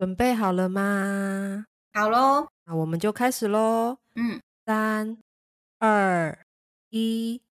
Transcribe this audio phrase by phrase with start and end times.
[0.00, 1.66] 准备好了吗？
[1.92, 3.98] 好喽，那我们就开始喽。
[4.14, 5.18] 嗯，三、
[5.78, 6.38] 二、
[6.88, 7.42] 一。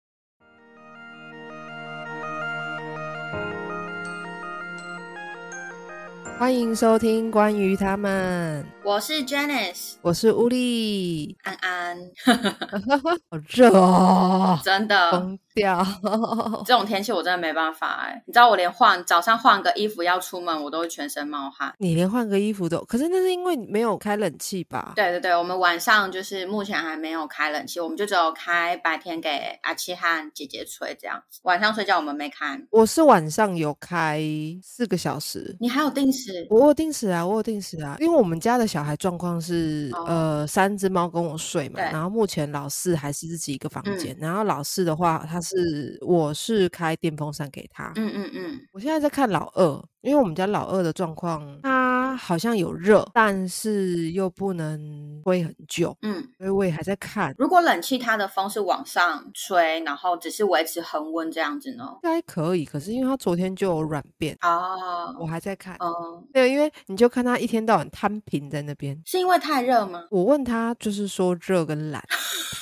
[6.38, 11.36] 欢迎收听关于他们，我是 Janice 我是乌力。
[11.42, 11.98] 安安，
[13.30, 15.86] 好热哦，真的，疯掉！
[16.64, 18.22] 这种天气我真的没办法哎。
[18.26, 21.70] 你知道我连换早上换个衣服要出门，我都会全身冒汗。
[21.76, 24.94] 你连换个衣服都，可是那是因为你没有开冷气吧？
[24.96, 29.28] 对对对，我们晚上就是目前还没有开冷气，我们就只有开白天给
[29.64, 31.40] 阿七和姐姐吹这样子。
[31.42, 32.58] 晚上睡觉我们没开。
[32.70, 34.22] 我是晚上有开
[34.62, 36.46] 四个小时，你还有定时？
[36.48, 40.04] 我有定时啊，我有定时啊，因为我们家的小孩状况是，哦。
[40.06, 43.98] 呃，三只猫跟我睡嘛，然后目前老四还是自己一个房嗯。
[43.98, 48.12] 间，然后老四的话，他是我是开电风扇给他，嗯。
[48.14, 61.84] 嗯嗯，我现在在看老二，因为我们家老二的状况，他好像有热，但是又不能吹很久，嗯，所以我也还在看，如果冷气它的风是往上吹，然后只是维持恒温这样子呢？
[62.02, 69.00] 应该可以，可是因为他昨天就有软便，哦，我还在看，嗯，对，因为你就看他一天到晚摊平在那边。
[69.04, 70.04] 是因为太热吗？
[70.10, 72.02] 我问他，就是说热跟懒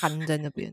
[0.01, 0.73] 瘫在那边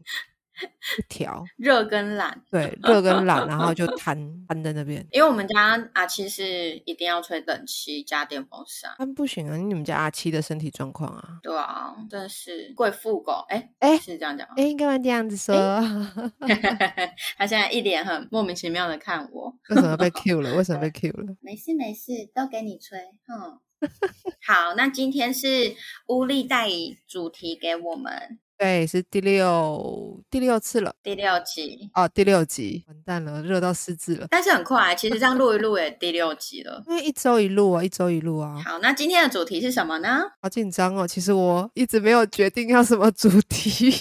[0.97, 4.15] 一条， 热跟懒，对，热跟懒，然后就瘫
[4.47, 5.05] 瘫在那边。
[5.11, 8.91] 因为我们家阿七是一定要吹冷气加电风扇。
[8.99, 11.39] 但不行啊，你们家阿七的身体状况啊？
[11.41, 14.53] 对啊，真的是贵妇狗，哎哎是这样讲吗？
[14.57, 15.55] 哎，干嘛这样子说？
[17.35, 20.53] 他现在一脸很莫名其妙的看我，为什么被 Q 了？
[20.53, 21.35] 为什么被 Q 了？
[21.41, 23.59] 没事没事，都给你吹，嗯。
[24.45, 25.75] 好，那今天是
[26.07, 26.67] 乌力带
[27.07, 34.27] 主题给我们对，是第六第六次了第六集，哦，第六集，完蛋了，热到失智了。
[34.29, 36.81] 但是很快，其实这样录一录也第六集了。
[36.87, 40.21] 因为一周一录啊，一周一录啊，好，那今天的主题是什么呢？
[40.41, 41.05] 好紧张哦。
[41.05, 43.91] 其实我一直没有决定要什么主题。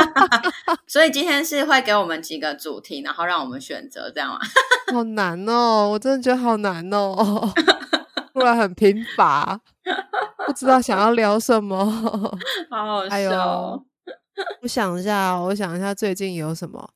[0.86, 4.38] 所以今天是会给我们几个主题，然后让我们选择，这样吗？
[4.92, 7.50] 好难哦，我真的觉得好难哦，
[8.32, 9.60] 突然很贫乏，
[10.46, 11.84] 不知道想要聊什么。
[12.70, 13.84] 好好哎笑
[14.62, 16.88] 我想一下哦，我想一下最近有什么。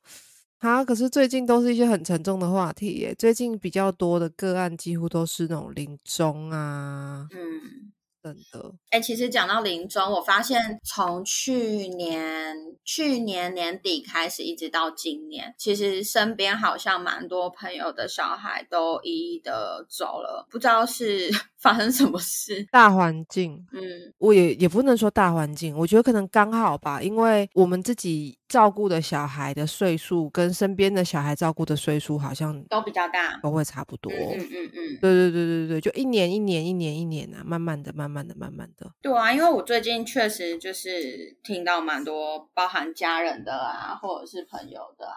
[0.61, 3.15] 啊，可是最近都是一些很沉重的话题耶。
[3.19, 7.93] 最近比较多的个案几乎都是那种临终啊嗯。
[8.27, 8.73] 等的。
[8.91, 22.67] 哎、其实讲到临终，我发现从去年去年年底开始，一直到今年，其实身边好像蛮多朋友的小孩都一一的走了，不知道是 发生什么事。
[22.73, 23.83] 大环境，嗯
[24.19, 33.37] 我也也不能说大环境，我觉得可能刚好吧，因为我们自己照顾的小孩的岁数跟身边的小孩照顾的岁数好像都比较大。
[33.43, 34.13] 都会差不多。
[34.13, 38.93] 嗯嗯嗯嗯，对对对对对，就一年一年一年一年啊，慢慢的、慢慢的、慢慢的。
[39.03, 45.17] 对啊，因为我最近确实就是听到蛮多包含家人的啊，或者是朋友的啊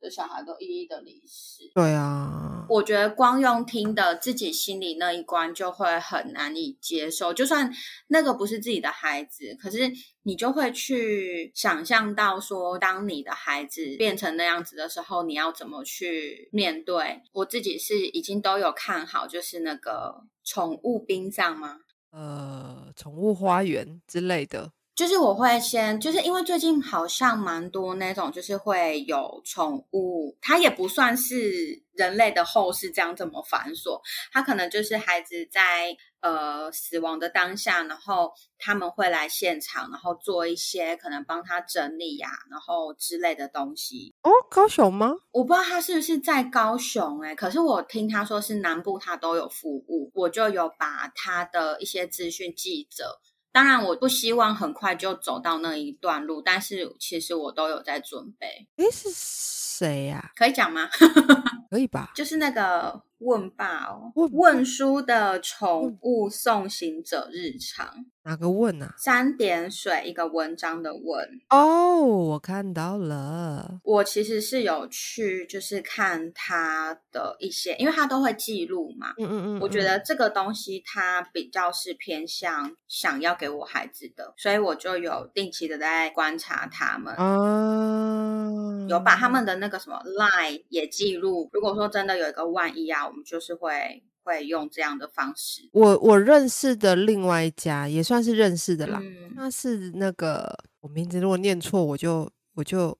[0.00, 1.70] 的小孩都一一的离世。
[1.74, 7.32] 对啊，我觉得光用听的，自己心里那一关就会很难以接受。
[7.32, 7.72] 就算
[8.08, 9.92] 那个不是自己的孩子，可是
[10.24, 17.22] 你就会去想象到说，当你的孩子变成那样子的时候，你要怎么去面对？
[17.32, 21.78] 我自己是已经都有看好，就是那个宠物殡葬吗？
[22.12, 24.70] 呃，宠物花园之类的。
[24.94, 33.98] 就是我会先，就是因为最近好像蛮多那种，就是会有宠物，它也不算是人类的后事这样这么繁琐，
[34.30, 44.14] 它可能就是孩子在呃死亡的当下，然后他们会来现场，然后做一些可能帮他整理呀、然后之类的东西。
[44.22, 45.12] 哦，高雄吗？
[45.32, 53.20] 我不知道他是不是在高雄哎、可是我听他说是南部他都有服务，我就有把他的一些资讯记着。
[53.54, 60.88] 当然，我不希望很快就走到那一段路，但是其实我都有在准备，诶，是谁呀、可以讲吗？
[61.70, 62.12] 可以吧？
[62.14, 68.94] 就是那个问爸哦，问问书的宠物送行者日常，哪个问啊？
[68.98, 71.28] 三点水一个文章的问。
[71.50, 73.80] 哦，我看到了。
[73.84, 91.48] 我其实是有去，就是看他的一些，因为他都会记录嘛，嗯嗯嗯，我觉嗯得这个东西它比较是偏向想要给我孩子的，所以我就有定期的在观察他们，嗯，有把他们的那个什么 line 也记录。
[91.52, 95.68] 如果说真的有一个万一啊，我们就是会会用这样的方式。
[95.72, 102.96] 我我认识的另外一家也算是认识的啦，嗯，他是那个我名字如果念错，我就我就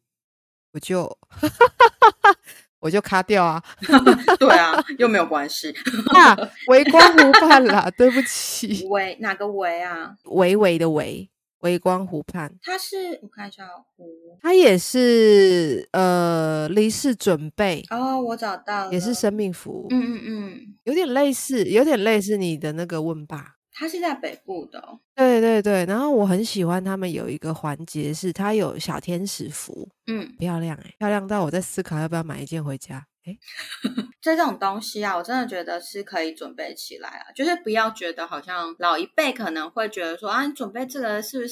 [0.72, 1.18] 我就
[2.80, 3.62] 我就卡掉啊。
[4.38, 5.72] 对啊，又没有关系。
[6.14, 6.36] 啊，
[6.68, 10.14] 微光湖畔啦，对不起，围哪个围啊？
[10.24, 11.30] 微微的微，
[11.62, 13.66] 微光湖畔，它是我看一下
[13.96, 14.06] 湖
[14.40, 23.56] 它也是呃离世准备，哦，我找到了，也是生命服务，嗯嗯嗯，有点类似，有点类似你的那个问吧。
[23.74, 33.06] 它是在北部的哦、对对对，然后我很喜欢他们有一个环节是它有小天使服，嗯，漂亮哎、漂亮到我在思考要不要买一件回家。
[33.24, 33.38] 哎，
[34.20, 41.48] 这种东西啊，我真的觉得是可以准备起来啊，就是不要觉得好像老一辈可能会觉得说啊，你准备这个是不是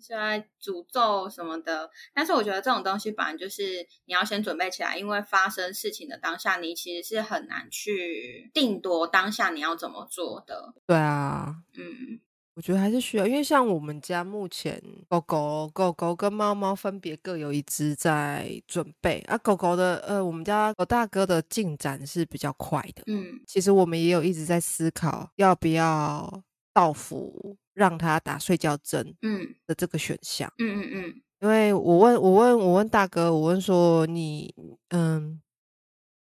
[0.00, 1.90] 是在诅咒什么的？
[2.14, 10.74] 但是我觉得这种东西本来就是你要先准备起来，因为发生事情的当下，你其实是很难去定夺当下你要怎么做的。
[10.86, 12.20] 对啊，嗯
[12.56, 19.36] 我觉得还是需要，因为像我们家目前狗狗、狗狗跟猫猫分别各有一只在准备啊。
[19.38, 23.02] 狗狗的呃，我们家狗大哥的进展是比较快的。
[23.06, 26.42] 嗯其实我们也有一直在思考要不要
[26.72, 34.54] 到府让它打睡觉针嗯的这个选项，嗯嗯嗯因为我问我问我问大哥，我问说你
[34.90, 35.40] 嗯，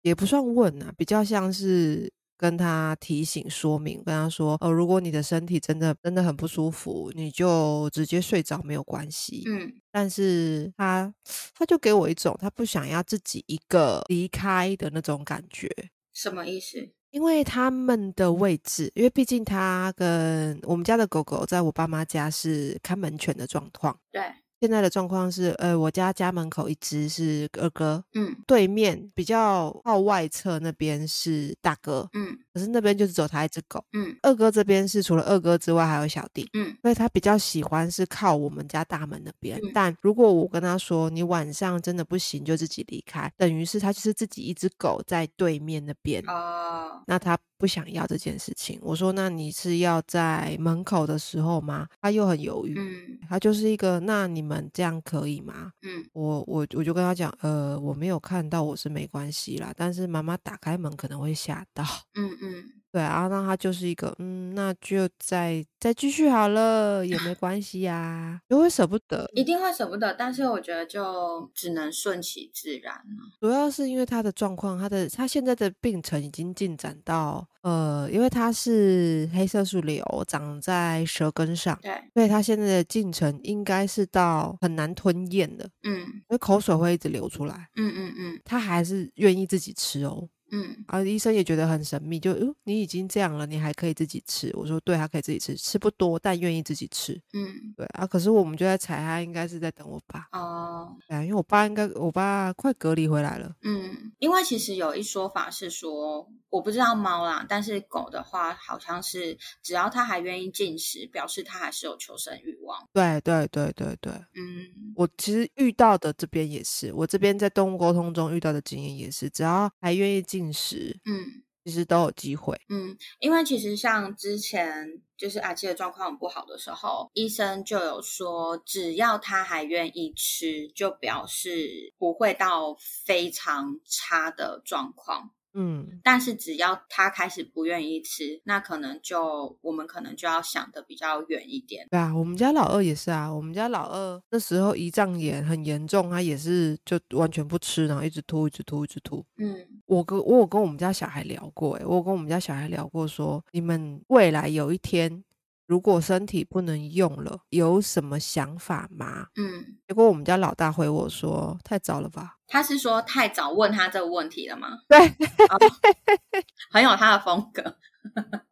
[0.02, 2.10] 也不算问啊，比较像是
[2.40, 9.44] 跟他提醒说明，跟他说，呃，如果你的身体真的真的很不舒服，你就直接睡着没有关系。
[9.46, 11.12] 嗯但是他
[11.54, 15.68] 他就给我一种他不想要自己一个离开的那种感觉。
[16.14, 16.78] 什么意思？
[17.10, 23.98] 因为他们的位置，因为毕竟他跟我们家的狗狗在我爸妈家是看门犬的状况。
[24.10, 24.22] 对，
[24.60, 28.36] 现在的状况是，呃，我家家门口一只是二哥，嗯。
[28.46, 33.84] 对面比较靠外侧那边是大哥，嗯可是那边就只有他一只狗。
[33.92, 39.58] 嗯二哥这边是除了二哥之外还有小弟，嗯所以他比较喜欢是靠我们家大门那边。
[39.62, 46.22] 嗯但如果我跟他说你晚上真的不行，就自己离开，等于是他就是自己一只狗在对面那边。
[46.26, 51.86] 哦，那他不想要这件事情，我说那你是要在门口的时候吗？
[52.00, 55.72] 他又很犹豫，嗯他就是一个那你们这样可以吗？
[55.82, 73.30] 嗯我我我就跟他讲，呃，我没有看到，我是没关系啦，但是妈妈打开门可能会吓到，嗯嗯对啊，那他就是一个，嗯，那就再再继续好了，也没关系呀、就会舍不得，一定会舍不得，但是我觉得就只能顺其自然了。
[73.40, 90.28] 主要是因为他的状况，他的他现在的病程已经进展到，呃，因为他是黑色素瘤长在舌根上，对，所以他现在的进程应该是到很难吞咽的，嗯因为口水会一直流出来，嗯嗯嗯他还是愿意自己吃哦。
[90.50, 94.50] 嗯啊，医生也觉得很神秘，就，嗯，你已经这样了，你还可以自己吃。
[94.54, 97.20] 我说，对，他可以自己吃，吃不多，但愿意自己吃。
[97.32, 100.28] 嗯，对啊，可是我们就在猜，他应该是在等我爸。
[100.32, 103.54] 哦，对啊，因为我爸应该，我爸快隔离回来了。
[103.62, 112.88] 嗯，因为其实有一说法是说，我不知道猫啦，但是狗的话，好像是只要它还愿意进食，表示它还是有求生欲望。
[112.92, 122.58] 对对对对对，嗯我其实遇到的这边也是，我这边在动物沟通中遇到的经验也是，只要还愿意进食，嗯其实都有机会。
[122.70, 135.32] 嗯，因为其实像之前就是阿七的状况很不好的时候，医生就有说，只要他还愿意吃，就表示不会到非常差的状况。
[135.54, 141.86] 嗯，但是只要他开始不愿意吃，那可能就我们可能就要想的比较远一点。
[141.90, 149.24] 对啊，我们家老二也是啊，我们家老二那时候胰脏炎很严重，他也是就完全不吃，然后一直吐，一直吐，一直吐。
[149.38, 155.24] 嗯我跟我有跟我们家小孩聊过、欸，我有跟我们家小孩聊过说，你们未来有一天
[155.70, 159.28] 如果身体不能用了，有什么想法吗？
[159.36, 162.38] 嗯，结果我们家老大回我说，太早了吧？
[162.48, 164.80] 他是说太早问他这个问题了吗？
[164.88, 164.98] 对，
[166.72, 167.62] 很有他的风格。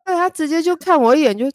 [0.04, 1.50] 对他直接就看我一眼就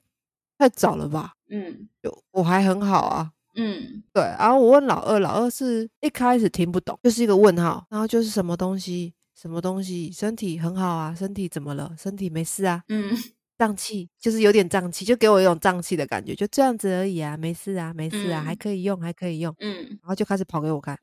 [0.58, 1.32] 太早了吧？
[1.50, 3.32] 嗯就我还很好啊。
[3.56, 11.96] 嗯对，然后我问老二，老二是一开始听不懂，就是一个问号，然后就是什么东西，什么东西，身体很好啊，身体怎么了？
[11.98, 13.16] 身体没事啊，嗯
[13.58, 18.58] 胀气，就是有点胀气，就给我一种胀气的感觉，就这样子而已啊，没事啊，没事啊，还嗯。
[18.58, 20.98] 可以用，还可以用，嗯，然后就开始跑给我看，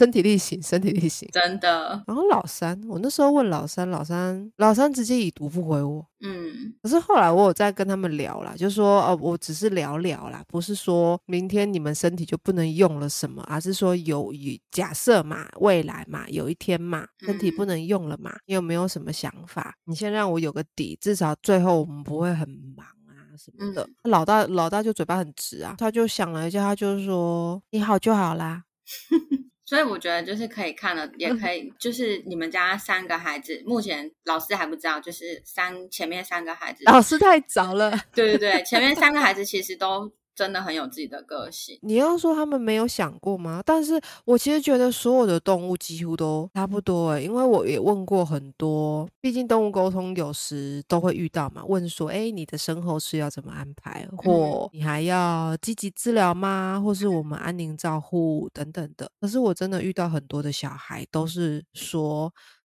[0.00, 1.28] 身体力行， 身体力行。
[1.30, 2.02] 真的。
[2.06, 6.06] 然后老三，我那时候问老三，老三，老三直接已读不回我。
[6.22, 19.74] 嗯可是后来我有在跟他们聊啦，就说哦，我只是聊聊啦，不是说明天你们身体就不能用了什么，而是说有有假设嘛，未来嘛，有一天嘛，身体不嗯能用了嘛，你有没有什么想法？
[19.84, 23.88] 你先让我有个底，至少最后我们不会很忙啊什么的。
[24.04, 28.64] 老大老大就嘴巴很直啊，他就想了一下，他就说你好就好啦。
[29.70, 37.96] 所以我觉得就是可以看了，也可以 就是你们家三个孩子，目前老师还不知道，就是三前面三个孩子，老师太早了。
[38.12, 40.10] 对对对，前面三个孩子其实都。
[40.34, 41.78] 真的很有自己的个性。
[41.82, 43.62] 你要说他们没有想过吗？
[43.64, 51.64] 但是我其实觉得所有的动物几乎都差不多诶，因为我也问过很多，毕竟动物沟通有时都会遇到嘛。
[51.64, 54.08] 问说，哎，你的身后事要怎么安排？
[54.16, 56.80] 或你还要积极治疗吗？
[56.82, 59.10] 或是我们安宁照护等等的。
[59.20, 62.32] 可是我真的遇到很多的小孩都是说，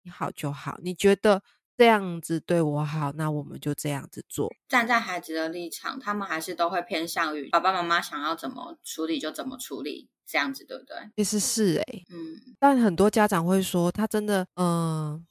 [0.03, 1.41] 你好就好，你觉得。
[1.81, 4.53] 这样子对我好，那我们就这样子做。
[4.69, 10.95] 站在孩子的立场，他们还是都会偏向于爸爸妈妈想要怎么处理就怎么处理，这样子对不对？
[11.15, 12.55] 其实是哎，嗯。
[12.59, 15.25] 但很多家长会说，他真的，嗯，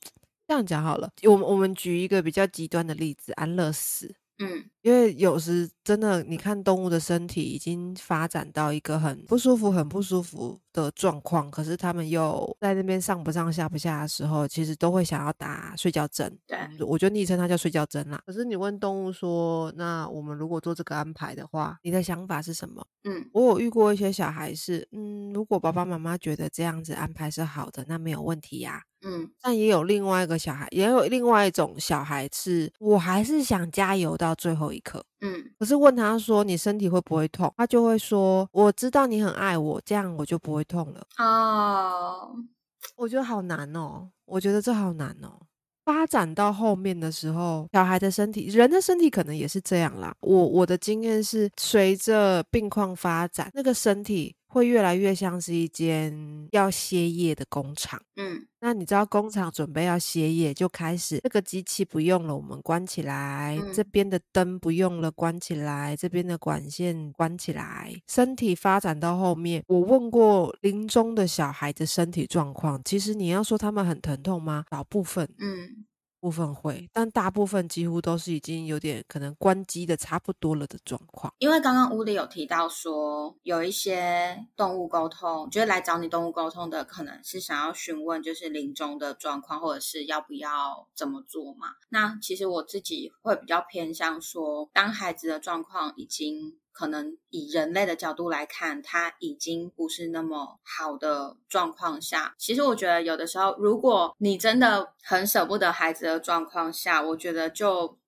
[0.49, 1.09] 这样讲好了。
[1.23, 4.13] 我们我们举一个比较极端的例子，安乐死。
[4.41, 16.39] 嗯，因为有时真的，你看动物的身体已经发展到一个很不舒服、很不舒服的状况，可是他们又在那边上不上、下不下的时候，其实都会想要打睡觉针。
[16.47, 18.23] 对，我就昵称它叫睡觉针啦。
[18.25, 22.87] 可是你问动物说，那我们如果做这个安排的话，你的想法是什么？
[23.05, 28.83] 嗯，我有遇过一些小孩是，嗯，如果爸爸妈妈觉得这样子安排是好的，那没有问题呀。
[29.03, 35.05] 嗯，但也有另外一个小孩，也有另外一种小孩是，我还是想加油到最后一刻。
[35.21, 41.07] 嗯，可是问他说你身体会不会痛，他就会说我知道你很爱我，这样我就不会痛了。
[41.19, 42.35] 哦，
[42.97, 45.41] 我觉得好难哦，我觉得这好难哦。
[45.85, 50.15] 发展到后面的时候，小孩的身体，人的身体可能也是这样啦。
[50.21, 54.37] 我我的经验是，随着病况发展，那个身体。
[54.51, 56.13] 会越来越像是一间
[56.51, 58.01] 要歇业的工厂。
[58.17, 67.95] 嗯，那你知道工厂准备要歇业，就开始这个机器不用了，我们关起来；这边的灯不用了，关起来；这边的管线关起来。
[68.09, 74.65] 身体发展到后面，我问过临终的小孩的身体状况，其实你要说他们很疼痛吗？
[74.71, 75.29] 少部分。
[75.39, 75.87] 嗯。
[76.21, 81.33] 部分会，但大部分几乎都是已经有点可能关机的差不多了的状况。
[81.39, 91.69] 因为刚刚屋里有提到说，有一些动物沟通，就是来找你动物沟通的，可能是想要询问就是临终的状况，或者是要不要怎么做嘛。
[91.89, 96.60] 那其实我自己会比较偏向说，当孩子的状况已经。
[96.73, 102.35] 可能以人类的角度来看，他已经不是那么好的状况下。
[102.39, 107.99] 其实我觉得，有的时候，如果你真的很舍不得孩子的状况下，我觉得就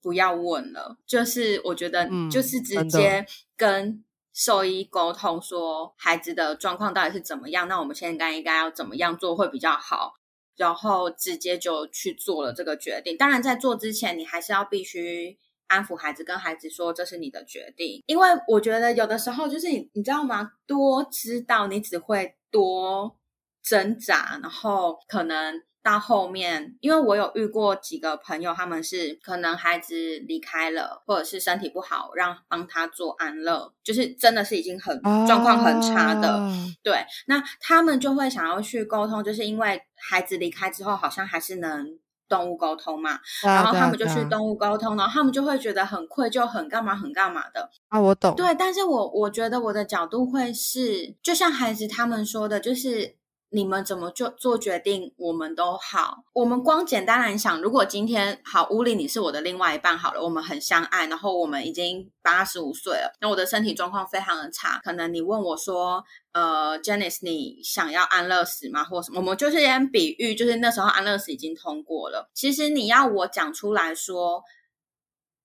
[0.00, 0.96] 不要问了。
[1.06, 3.26] 就是我觉得，就是直接
[3.56, 4.02] 跟
[4.32, 7.68] 兽医沟通，说孩子的状况到底是怎么样。
[7.68, 10.14] 那我们现在应该要怎么样做会比较好？
[10.56, 13.16] 然后直接就去做了这个决定。
[13.16, 15.38] 当然，在做之前，你还是要必须。
[15.72, 20.52] 安抚孩子，跟孩子说这是你的决定，因为我觉得有的时候就是你，你知道吗？
[20.66, 23.16] 多知道你只会多
[23.62, 29.94] 挣扎，然后可能到后面，因为我有遇过几个朋友，他们是可能孩子
[30.28, 36.38] 离开了，或者是身体不好，让帮他做安乐，就是真的是已经很状况很差的，
[36.82, 41.98] 对，那他们就会想要去沟通，就是因为孩子离开之后，好像还是能。
[42.32, 48.34] 动物沟通嘛，然后他们就去动物沟通，然后他们就会觉得很愧疚，很干嘛，很干嘛的啊，我懂。
[48.34, 53.16] 对，但是我我觉得我的角度会是，就像孩子他们说的，就是。
[53.54, 56.24] 你们怎么做做决定，我们都好。
[56.32, 68.82] 我们光简单来想，如果今天好，屋里你是我的另外一半，好了，我们很相爱，然后我们已经八十五岁了，那我的身体状况非常的差，可能你问我说，呃，Janice，你想要安乐死吗？
[68.82, 69.20] 或什么？
[69.20, 72.30] 我们就是先比喻，就是那时候安乐死已经通过了。
[72.32, 74.42] 其实你要我讲出来说，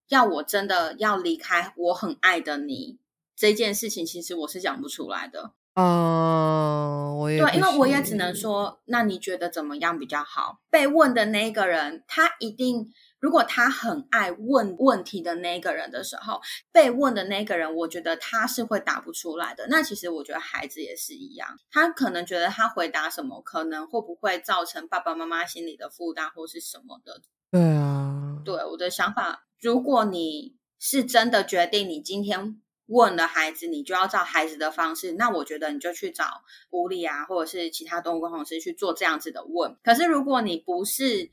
[0.08, 3.00] 要我真的要离开我很爱的你
[3.36, 5.52] 这件事情，其实我是讲不出来的。
[5.80, 10.58] 哦，我也对，因为我也只能说，那你觉得怎么样比较好？
[10.72, 16.42] 被问的那个人，他一定，如果他很爱问问题的那个人的时候，
[16.72, 19.68] 被问的那个人，我觉得他是会答不出来的。
[19.70, 27.22] 那其实我觉得孩子也是一样，他可能觉得他回答什么，可能会不会造成爸爸妈妈心里的负担或是什么的。
[27.52, 32.60] 对啊，对我的想法，如果你是真的决定你今天。
[32.88, 35.12] 问了孩子，你就要照孩子的方式。
[35.14, 39.78] 那我觉得你就去找狐狸啊，或者是其他动物沟通师去做这样子的问。
[39.84, 41.30] 可是如果你不是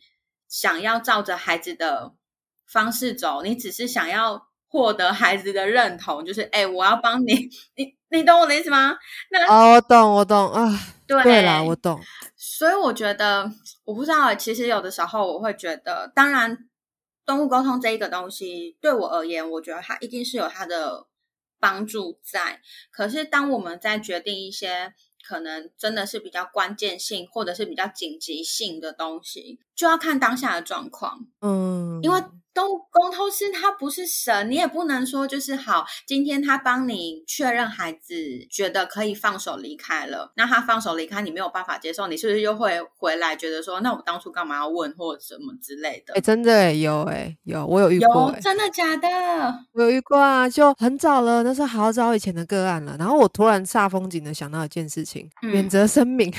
[0.48, 2.14] 想要照着孩子的
[2.66, 8.96] 方式走，你只是想要获得孩子的认同，就是哎，我要帮你，你你懂我的意思吗？
[9.30, 10.68] 那哦，我懂，我懂啊，
[11.06, 12.00] 对啦，我懂。
[12.36, 13.48] 所以我觉得，
[13.84, 16.68] 我不知道，其实有的时候我会觉得，当然，
[17.24, 21.06] 动物沟通这一个东西对我而言，我觉得它一定是有它的。
[21.64, 24.92] 帮助在，可是当我们在决定一些
[25.26, 31.26] 可能真的是比较关键性或者是比较紧急性的东西，就要看当下的状况。
[31.40, 32.22] 嗯，因为
[32.54, 38.14] 都沟通师他不是神，你也不能说就是好，今天他帮你确认孩子
[38.48, 46.14] 觉得可以放手离开了，那他放手离开，你没有办法接受，你是不是又会回来觉得说，那我当初干嘛要问或者什么之类的？
[46.14, 49.08] 哎，真的哎，有哎，有我有遇过，真的假的？
[49.72, 52.94] 我有遇过啊，就很早了，那是好早以前的个案了。
[52.96, 56.32] 然后我突然煞风景的想到一件事情，免责声明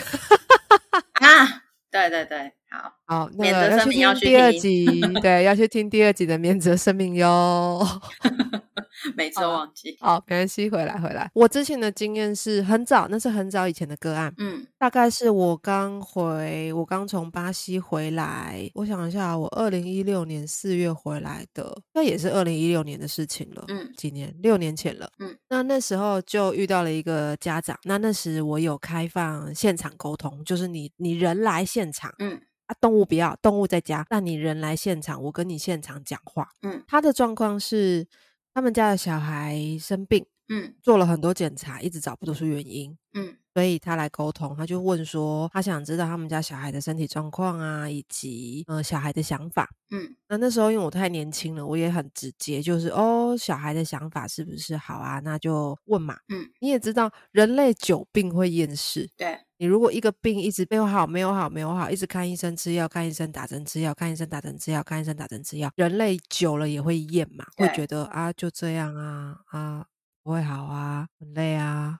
[1.19, 2.53] 啊，对对对。
[2.69, 2.94] 好，
[3.37, 4.85] 那个要去听第二集，
[5.21, 7.85] 对，要去听第二集的免责声明哟。
[9.15, 11.29] 每次忘记，好，没关系，回来回来。
[11.35, 18.67] 我之前的经验是很早，那是很早以前的个案，嗯，大概是我刚回，我刚从巴西回来。
[18.73, 25.37] 我想一下，我二零一六年四月回来的，那也是二零一六年的事情了，嗯，几年，六年前了，嗯。
[25.49, 32.41] 那那时候就遇到了一个家长，那那时我有开放现场沟通，就是你你人来现场，嗯。
[32.67, 34.05] 啊，动物不要，动物在家。
[34.09, 36.49] 那你人来现场，我跟你现场讲话。
[36.61, 38.07] 嗯，他的状况是，
[38.53, 42.97] 他们家的小孩生病，嗯，做了很多检查，一直找不出原因。
[43.13, 49.69] 嗯，所以他来沟通，他就问说，他想知道他们家小孩的身体状况啊，以及呃小孩的想法。
[49.91, 55.21] 嗯，那那时候因为我太年轻了，我也很直接，就是哦，小孩的想法是不是好啊？
[55.23, 56.17] 那就问嘛。
[56.27, 59.09] 嗯，你也知道，人类久病会厌世。
[59.15, 59.39] 对。
[59.57, 69.85] 你如果一个病一直没有好，没有好，没有好，一直看医生吃药，看医生打针吃药，看医生打针吃药，看医生打针吃药，人类久了也会厌嘛，会觉得啊就这样啊啊
[70.23, 71.99] 不会好啊，很累啊。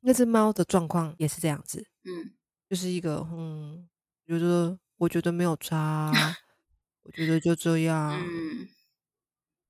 [0.00, 2.32] 那只猫的状况也是这样子，嗯，
[2.70, 3.88] 就是一个嗯，
[4.26, 6.12] 觉得我觉得没有差，
[7.02, 8.68] 我觉得就这样，嗯，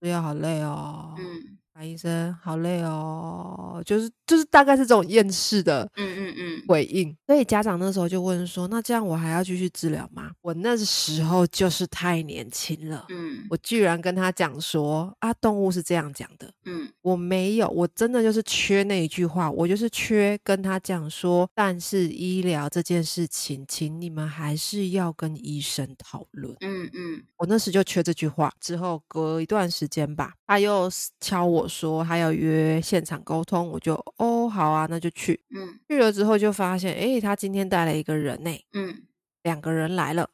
[0.00, 1.57] 这样好累哦，嗯。
[1.84, 7.16] 医生好累哦，就是就是大概是这种厌世的，嗯嗯嗯回应。
[7.26, 28.52] 所以家长那时候就问说：“那这样我还要继续治疗吗？”我那时候就是太年轻了，嗯，我居然跟他讲说：“啊，动物是这样讲的。”嗯，我没有，我真的就是缺那一句话，我就是缺跟他讲说：“但是医疗这件事情，请你们还是要跟医生讨论。”嗯嗯，我那时就缺这句话。
[28.60, 31.67] 之后隔一段时间吧，他又敲我。
[31.68, 35.40] 说他要约现场沟通，我就哦好啊，那就去。
[35.54, 38.50] 嗯，去了之后就发现，哎，他今天带了一个人呢。
[38.72, 39.02] 嗯，
[39.42, 40.30] 两个人来了，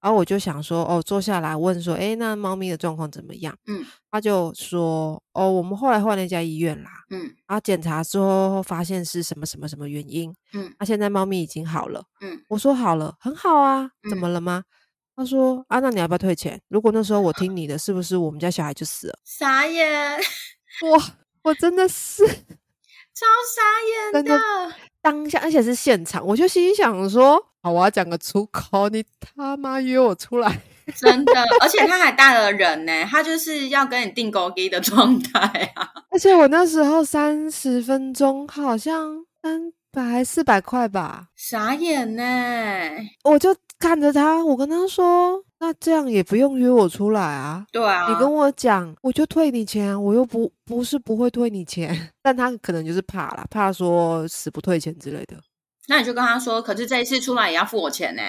[0.00, 3.56] 然后我就想说，哦，坐下来问说，哎，那猫咪的状况怎么样？
[3.66, 6.90] 嗯，他就说，哦，我们后来换了一家医院啦。
[7.10, 10.34] 嗯，然后检查之后发现是什么什么什么原因？
[10.54, 12.04] 嗯，那现在猫咪已经好了。
[12.20, 14.64] 嗯，我说好了，很好啊，怎么了吗？
[15.14, 16.58] 他说啊，那你要不要退钱？
[16.68, 19.18] 如果那时候我 听你的，是不是我们家小孩就死了？
[19.24, 20.18] 傻眼。
[20.90, 21.04] 哇，
[21.42, 23.62] 我真的是超傻
[24.12, 24.40] 眼的，
[25.00, 30.60] 当下而且是现场，我就心想说：好，我要讲个出口，你他妈约我出来，
[30.96, 35.92] 真的，而且他还带了人呢，他就是要跟你订勾机的状态啊！
[36.10, 42.24] 而且我那时候三十分钟好像三百四百块吧，傻眼呢！
[43.24, 45.42] 我就看着他，我跟他说。
[45.58, 47.66] 那这样也不用约我出来啊？
[47.72, 55.36] 对啊，你跟我讲，我就退你钱，我又不不是不会退你钱， 但他可能就是怕了，怕说死不退钱之类的。
[55.88, 58.22] 那你就跟他说，可是这一次出来也要付我钱呢。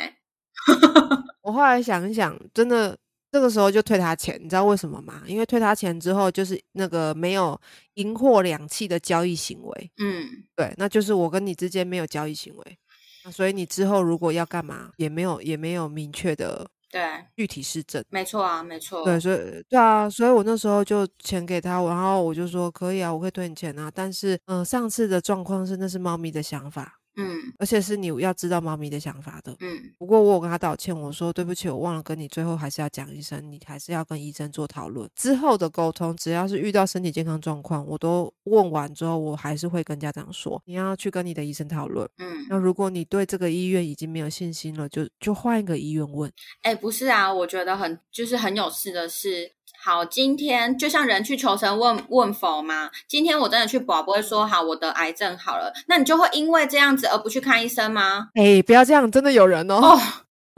[1.44, 2.98] 我后来想一想，真的
[3.32, 5.22] 这个时候就退他钱，你知道为什么吗？
[5.28, 7.60] 因为退他钱之后，就是那个没有
[7.96, 9.92] 银货两讫的交易行为。
[9.98, 12.78] 嗯，对，那就是我跟你之间没有交易行为，
[13.24, 16.68] 那所以你之后如果要干嘛，也没有也没有明确的。
[16.92, 17.02] 对，
[17.36, 19.04] 具体是证，没错啊，没错。
[19.04, 23.90] 对，所以对啊，所以我那时候就钱给他，然后我就说可以啊，我会退你钱啊。
[23.92, 27.00] 但是，嗯，上次的状况是那是猫咪的想法。
[27.16, 29.56] 嗯，而且是你要知道猫咪的想法的。
[29.60, 35.10] 嗯，不过我有跟他道歉，我说对不起，我忘了跟你，最后还是要讲一声，你还是要跟医生做讨论。
[35.16, 42.10] 之后的沟通，只要是遇到身体健康状况，我都问完之后，我还是会跟家长说，你要去跟你的医生讨论。
[42.18, 46.32] 嗯，那如果你对这个医院已经没有信心了，就就换一个医院问。
[46.62, 49.52] 哎，不是啊，我觉得很就是很有事的是。
[49.84, 52.90] 好，今天就像人去求神问问佛嘛。
[53.06, 58.30] 今天我真的去保，不会说好我得癌症好了，那你就会因为这样子而不去看医生吗？
[58.36, 60.00] 哎，不要这样，真的有人哦。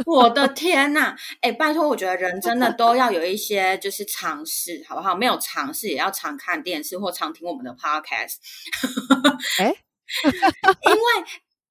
[0.06, 5.16] 我的天呐，哎，拜托，我觉得人真的都要有一些就是尝试，好不好？
[5.16, 8.36] 没有尝试也要常看电视或常听我们的 podcast。
[9.58, 9.74] 哎，
[10.86, 11.00] 因为。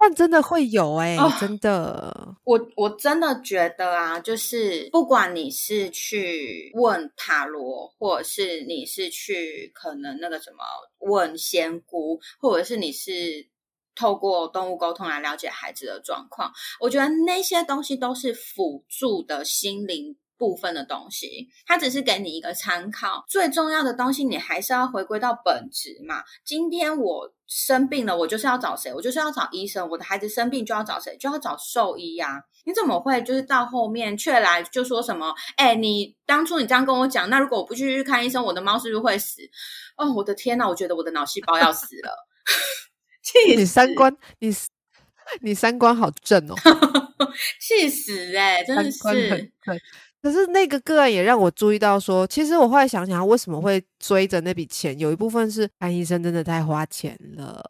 [0.05, 10.59] 但真的会有哎，真的，我我真的觉得啊，就是不管你是去问塔罗，或者是你是去可能那个什么
[10.99, 13.49] 问仙姑，或者是你是
[13.95, 16.53] 透过动物沟通来了解孩子的状况。
[16.81, 20.15] 我觉得那些东西都是辅助的心灵。
[20.37, 23.25] 部分的东西，它只是给你一个参考。
[23.29, 26.23] 最重要的东西，你还是要回归到本质嘛。
[26.45, 28.93] 今天我生病了，我就是要找谁？
[28.93, 29.89] 我就是要找医生。
[29.89, 31.17] 我的孩子生病就要找谁？
[31.17, 32.43] 就要找兽医呀。
[32.67, 35.35] 你怎么会就是到后面却来就说什么？
[35.57, 39.43] 哎，你当初你这样跟我讲，那如果我不去看医生，我的猫是不是会死？
[39.97, 42.27] 哦，我的天呐，我觉得我的脑细胞要死了。
[43.57, 44.55] 你三观，你
[45.41, 46.55] 你三观好正哦，
[47.61, 49.53] 气死哎，真的是。
[50.25, 54.99] 可是那个个案也让我注意到，说其实我后来想想，为什么会追着那笔钱？
[54.99, 57.63] 有一部分是看医生真的太花钱了。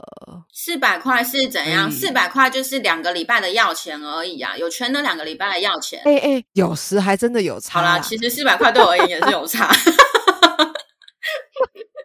[0.52, 1.90] 四百块是怎样？
[1.90, 4.56] 四百块就是两个礼拜的药钱而已啊！
[4.56, 6.00] 有全的两个礼拜的药钱。
[6.04, 7.80] 哎哎，有时还真的有差。
[7.80, 9.68] 好啦，其实四百块对我而言也是有差。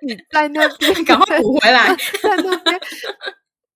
[0.02, 2.80] 你在那边 赶快补回来， 在那边。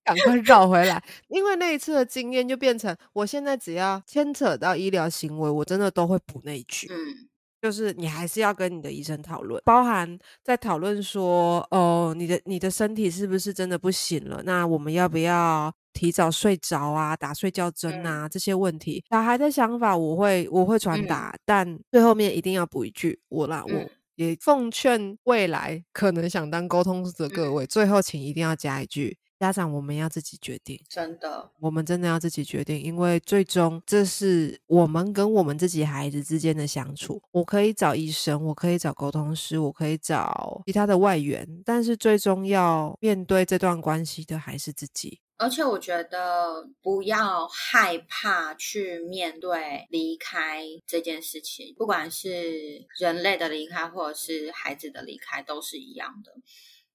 [0.04, 6.88] 赶快绕回来，因为那一次的经验就变成，我现在只要牵扯到医疗行为，我真的都会补那一句。
[6.92, 7.28] 嗯，
[7.62, 14.42] 就是你还是要跟你的医生讨论，包含在讨论说，哦，你的你的身体是不是真的不行了？
[14.44, 18.28] 那我们要不要提早睡着啊，打睡觉针啊？
[18.28, 29.18] 这些问题，小孩的想法我会我会传达，但最后面一定要补一句，我啦，我也奉劝未来可能想当沟通的各位，最后请一定要加一句。
[29.44, 37.22] 家长，我们要自己决定，真的，我们真的要自己决定，因为最终这是我们跟我们自己孩子之间的相处。
[37.32, 45.20] 我可以找医生，我可以找沟通师，我可以找其他的外援，但是最终要面对这段关系的还是自己。
[45.36, 56.32] 而且我觉得不要害怕去面对离开这件事情，不管是人类的离开，或者是孩子的离开，都是一样的。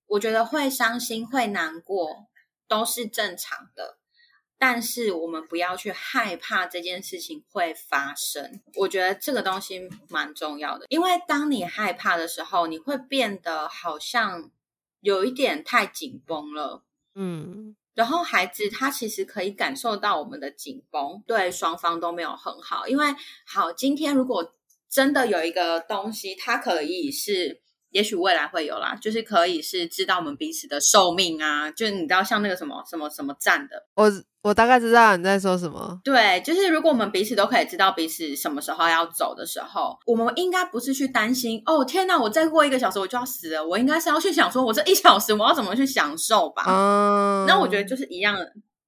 [0.07, 2.29] 我觉得会伤心，会难过。
[2.69, 3.99] 都是正常的，
[4.59, 8.61] 但是我们不要去害怕这件事情会发生。
[8.77, 14.51] 我觉得这个东西蛮重要的，因为当你害怕的时候，你会变得好像
[15.01, 16.85] 有一点太紧绷了。
[17.15, 22.87] 嗯，然后孩子他其实可以感受到我们的紧绷，对双方都没有很好。
[22.87, 23.15] 因为
[23.47, 24.55] 好，今天如果
[24.89, 27.63] 真的有一个东西，它可以是。
[27.91, 34.11] 也许未来会有啦，就是可以是知道我们彼此的寿命啊，就是你知道像那个什么什么什么站的，我
[34.43, 36.01] 我大概知道你在说什么。
[36.05, 46.65] 对，就是如果我们彼此都可以知道彼此什么时候要走的时候，我们应该不是去担心哦，天哪，我再过一个小时我就要死了，我应该是要去想说，我这一小时我要怎么去享受吧。
[46.67, 48.37] 嗯，那我觉得就是一样，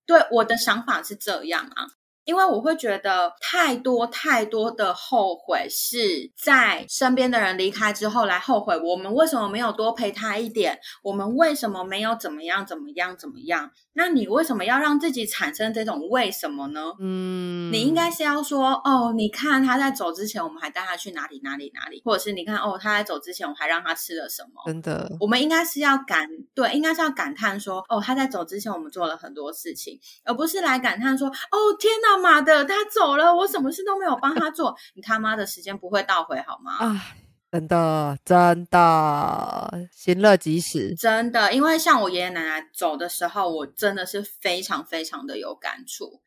[0.07, 1.87] 对，我的想法是这样啊。
[2.31, 10.79] 因为我会觉得太多太多的后悔是在身边的人离开之后来后悔，我们为什么没有多陪他一点？
[11.03, 13.69] 我们为什么没有怎么样怎么样怎么样？
[13.95, 16.93] 那你为什么要让自己产生这种为什么呢？
[17.01, 24.63] 嗯，你应该是要说哦，你看他在走之前，我们还带他去哪里哪里哪里，或者是你看哦，他在走之前，我还让他吃了什么？
[24.67, 32.20] 真的，我们应该是要感对，应该是要感叹说哦，他在走之前，我们做了很多事情，而不是来感叹说哦，天哪！
[32.21, 34.77] 妈的，他走了，我什么事都没有帮他做。
[34.95, 36.77] 你他妈的时间不会倒回好吗？
[36.79, 37.07] 啊，
[37.51, 41.53] 真的，真的，行乐即时，真的。
[41.53, 46.21] 因为像我爷爷奶奶走的时候，我真的是非常非常的有感触。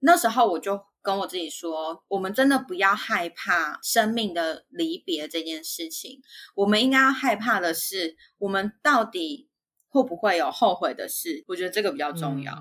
[0.00, 6.20] 那时候我就跟我自己说，我们真的不要害怕生命的离别这件事情。
[6.54, 9.48] 我们应该要害怕的是，我们到底
[9.88, 11.44] 会不会有后悔的事？
[11.46, 12.52] 我觉得这个比较重要。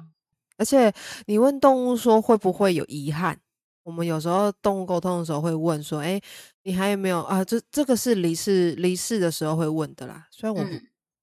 [0.63, 0.89] 而且
[1.25, 3.37] 你问动物说会不会有遗憾？
[3.83, 6.21] 我们有时候动物沟通的时候会问说：“哎，
[6.63, 10.25] 你还有没有啊？”这这个是离世离世的时候会问的啦。
[10.31, 10.65] 虽然我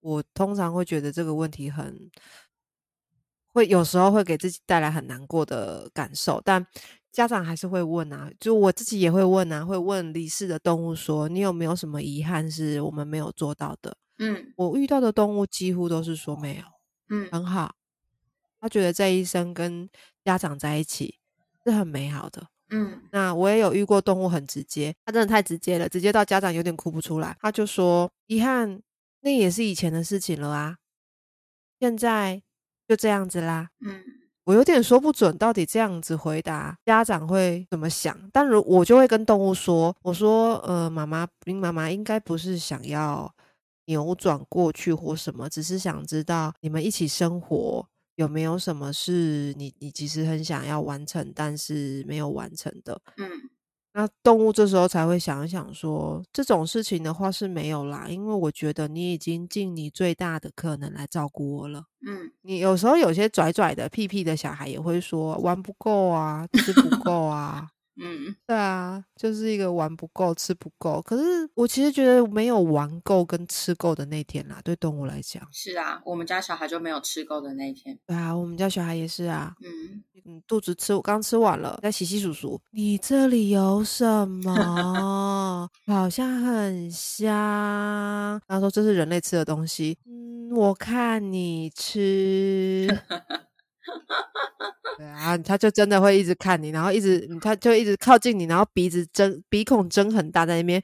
[0.02, 2.10] 我通常会觉得这个问题很
[3.54, 6.66] 会有时候会给自己带来很难过的感受，但
[7.10, 8.30] 家长还是会问啊。
[8.38, 16.62] 就我自己也会问啊，会问离世的动物说：“你有没有什么遗憾是我们没有做到的？”嗯，我遇到的动物几乎都是说没有。
[17.08, 17.74] 嗯，很好。
[18.60, 19.88] 他觉得这一生跟
[20.24, 21.16] 家长在一起
[21.64, 22.46] 是很美好的。
[22.72, 27.36] 嗯，那我也有遇过动物很直接，他真的太直接了，直接到家长有点哭不出来。
[27.40, 28.80] 他就说：“遗憾，
[29.22, 30.76] 那也是以前的事情了啊，
[31.80, 32.40] 现在
[32.86, 34.04] 就这样子啦。”嗯，
[34.44, 38.16] 我有点说不准到底这样子回答家长会怎么想。
[38.32, 43.34] 但如我就会跟动物说：“我说，呃，妈妈，林妈妈应该不是想要
[43.86, 47.84] 扭转过去或什么，只是想知道你们一起生活。”
[48.20, 53.00] 有没有什么是你你其实很想要完成，但是没有完成的？
[53.16, 53.30] 嗯，
[53.94, 61.84] 那动物这时候才会想一想说，这种事情的话是没有啦，因为我觉得你已经尽你最大的可能来照顾我了。
[62.06, 67.68] 嗯，你有时候有些拽拽的、屁屁的小孩也会说玩不够啊，吃不够啊。
[68.30, 71.02] 嗯，对啊，就是一个玩不够、吃不够。
[71.02, 71.22] 可是
[71.54, 75.46] 我其实觉得没有玩够跟吃够的那天啦，对动物来讲。
[75.52, 77.98] 是啊，我们家小孩就没有吃够的那一天。
[78.06, 79.54] 对啊，我们家小孩也是啊。
[79.62, 82.58] 嗯，嗯，肚子吃，我刚吃完了，在洗洗漱漱。
[82.70, 85.68] 你这里有什么？
[85.86, 88.40] 好像很香。
[88.46, 89.98] 他说这是人类吃的东西。
[90.06, 92.88] 嗯，我看你吃。
[94.98, 100.82] 对啊，他就真的会一直看你，然后一直，他就一直靠近你，然后鼻子睁鼻孔睁很大，在那边，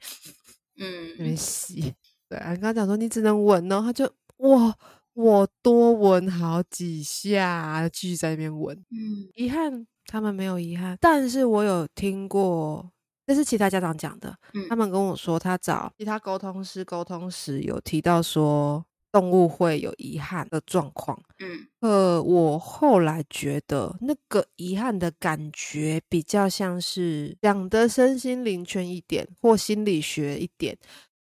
[0.79, 1.93] 嗯，那边吸。
[2.29, 4.05] 对啊，你跟他讲说你只能闻哦，他就
[4.37, 4.75] 哇，
[5.13, 8.75] 我多闻好几下，继续在那边闻。
[8.91, 12.91] 嗯，遗憾他们没有遗憾，但是我有听过，
[13.25, 21.19] 这是其他家长讲的，嗯他们跟我说他找其他沟通师沟通时有提到说动物会有遗憾的状况。
[21.39, 30.75] 嗯呃，我后来觉得那个遗憾的感觉比较像是讲的身心灵圈一点，或心理学一点，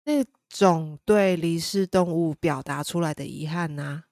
[0.05, 4.03] 那种对离世动物表达出来的遗憾呐、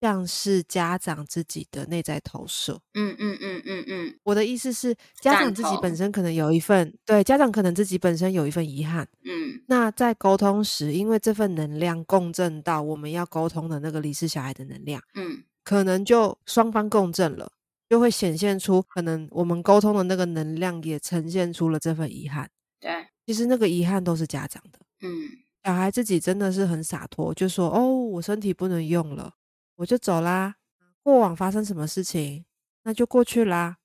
[0.00, 2.80] 像是家长自己的内在投射。
[2.94, 9.06] 嗯嗯嗯嗯嗯我的意思是，家长自己本身可能有一份，对，家长可能自己本身有一份遗憾。
[9.24, 15.02] 嗯那在沟通时，因为这份能量共振到我们要沟通的那个离世小孩的能量。
[15.14, 17.52] 嗯可能就双方共振了，
[17.90, 22.48] 就会显现出可能我们沟通的那个能量也呈现出了这份遗憾。
[22.80, 22.90] 对，
[23.26, 25.28] 其实那个遗憾都是家长的，嗯
[25.64, 29.34] 小孩自己真的是很洒脱，就说：“哦，我身体不能用了，
[29.78, 30.56] 我就走啦。
[31.04, 32.44] 过往发生什么事情，
[32.82, 33.76] 那就过去啦。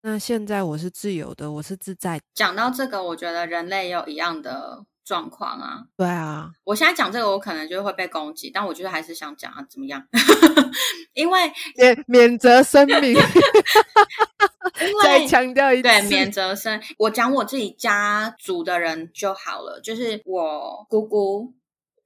[0.00, 2.24] 那现在我是自由的，我是自在的。
[2.34, 5.84] 讲到这个，我觉得人类也有一样的状况啊。
[5.98, 10.02] 对啊，我现在讲这个，我可能就会被攻击，但我就是还是想讲啊，怎么样？
[11.12, 13.16] 因为免免责声明，因
[15.04, 21.54] 再强调一次，对免责声，我讲我自己家族的人就好了，就是我姑姑，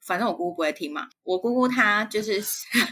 [0.08, 1.06] 反正我姑姑不会听嘛。
[1.22, 2.42] 我姑姑她就是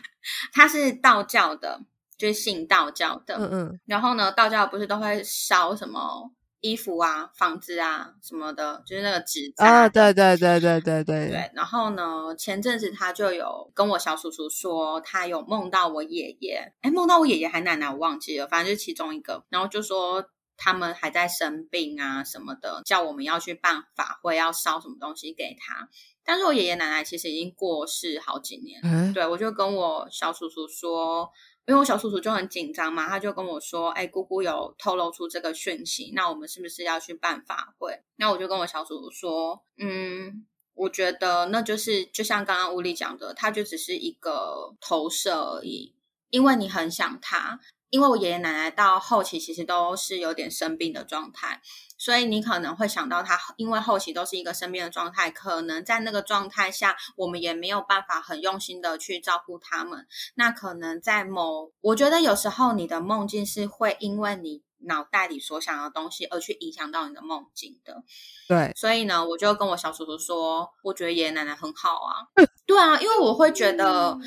[0.53, 1.81] 她是道教的，
[2.19, 3.37] 就是信道教的。
[3.37, 19.45] 嗯嗯，然后呢，道教不是都会烧什么衣服啊、房子啊什么的，就是那个纸扎啊，的对对对对对对对，然后呢，前阵子她就有跟我小叔叔说，她有梦到我爷爷，哎，梦到我爷爷还奶奶，我忘记了，反正就是其中一个。
[19.49, 20.25] 然后就说
[20.57, 25.89] 他们还在生病啊什么的，叫我们要去办法会，要烧什么东西给他。
[26.25, 31.31] 但是我爷爷奶奶其实已经过世好几年了，嗯，对我就跟我小叔叔说。
[31.69, 45.93] 因为我小叔叔就很紧张嘛，他就跟我说：“哎，姑姑有透露出这个讯息，那我们是不是要去办法会？”那我就跟我小叔叔说：“嗯，我觉得那就是就像刚刚乌力讲的，他就只是一个投射而已，
[46.31, 47.59] 因为你很想他。
[47.91, 51.61] 因为我爷爷奶奶到后期其实都是有点生病的状态，
[51.97, 60.07] 所以你可能会想到他，因为后期都是一个生病的状态，可能在那个状态下，我们也没有办法很用心的去照顾他们。
[60.35, 68.03] 那可能在某，我觉得有时候你的梦境是会因为你脑袋里所想的东西而去影响到你的梦境的。
[68.49, 72.27] 对，所以呢，我就跟我小叔叔说，我觉得爷爷奶奶很好啊。
[72.67, 74.19] 对啊，因为我会觉得，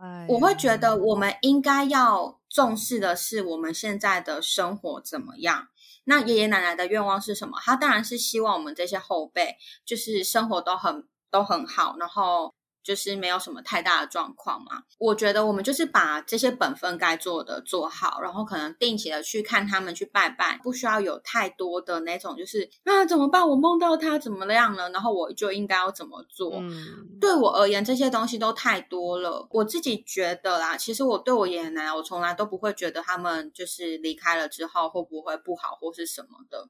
[0.00, 5.68] 哎我会觉得我们应该要重视的是我们现在的生活怎么样。
[6.04, 7.58] 那爷爷奶奶的愿望是什么？
[7.60, 12.52] 他当然是希望我们这些后辈就是生活都很都很好，然后
[12.82, 14.82] 就是没有什么太大的状况嘛。
[14.98, 23.48] 我觉得我们就是把这些本分该做的做好，然后可能定期的去看他们去拜拜，不需要有太多的那种就是啊怎么办？
[23.48, 26.52] 我梦到他怎么样了，然后我就应该要怎么做？
[26.54, 29.46] 嗯，对我而言，这些东西都太多了。
[29.50, 36.68] 我自己觉得啦，其实我对我爷爷奶奶，我从来都不会觉得他们就是离开了之后会不会不好或是什么的，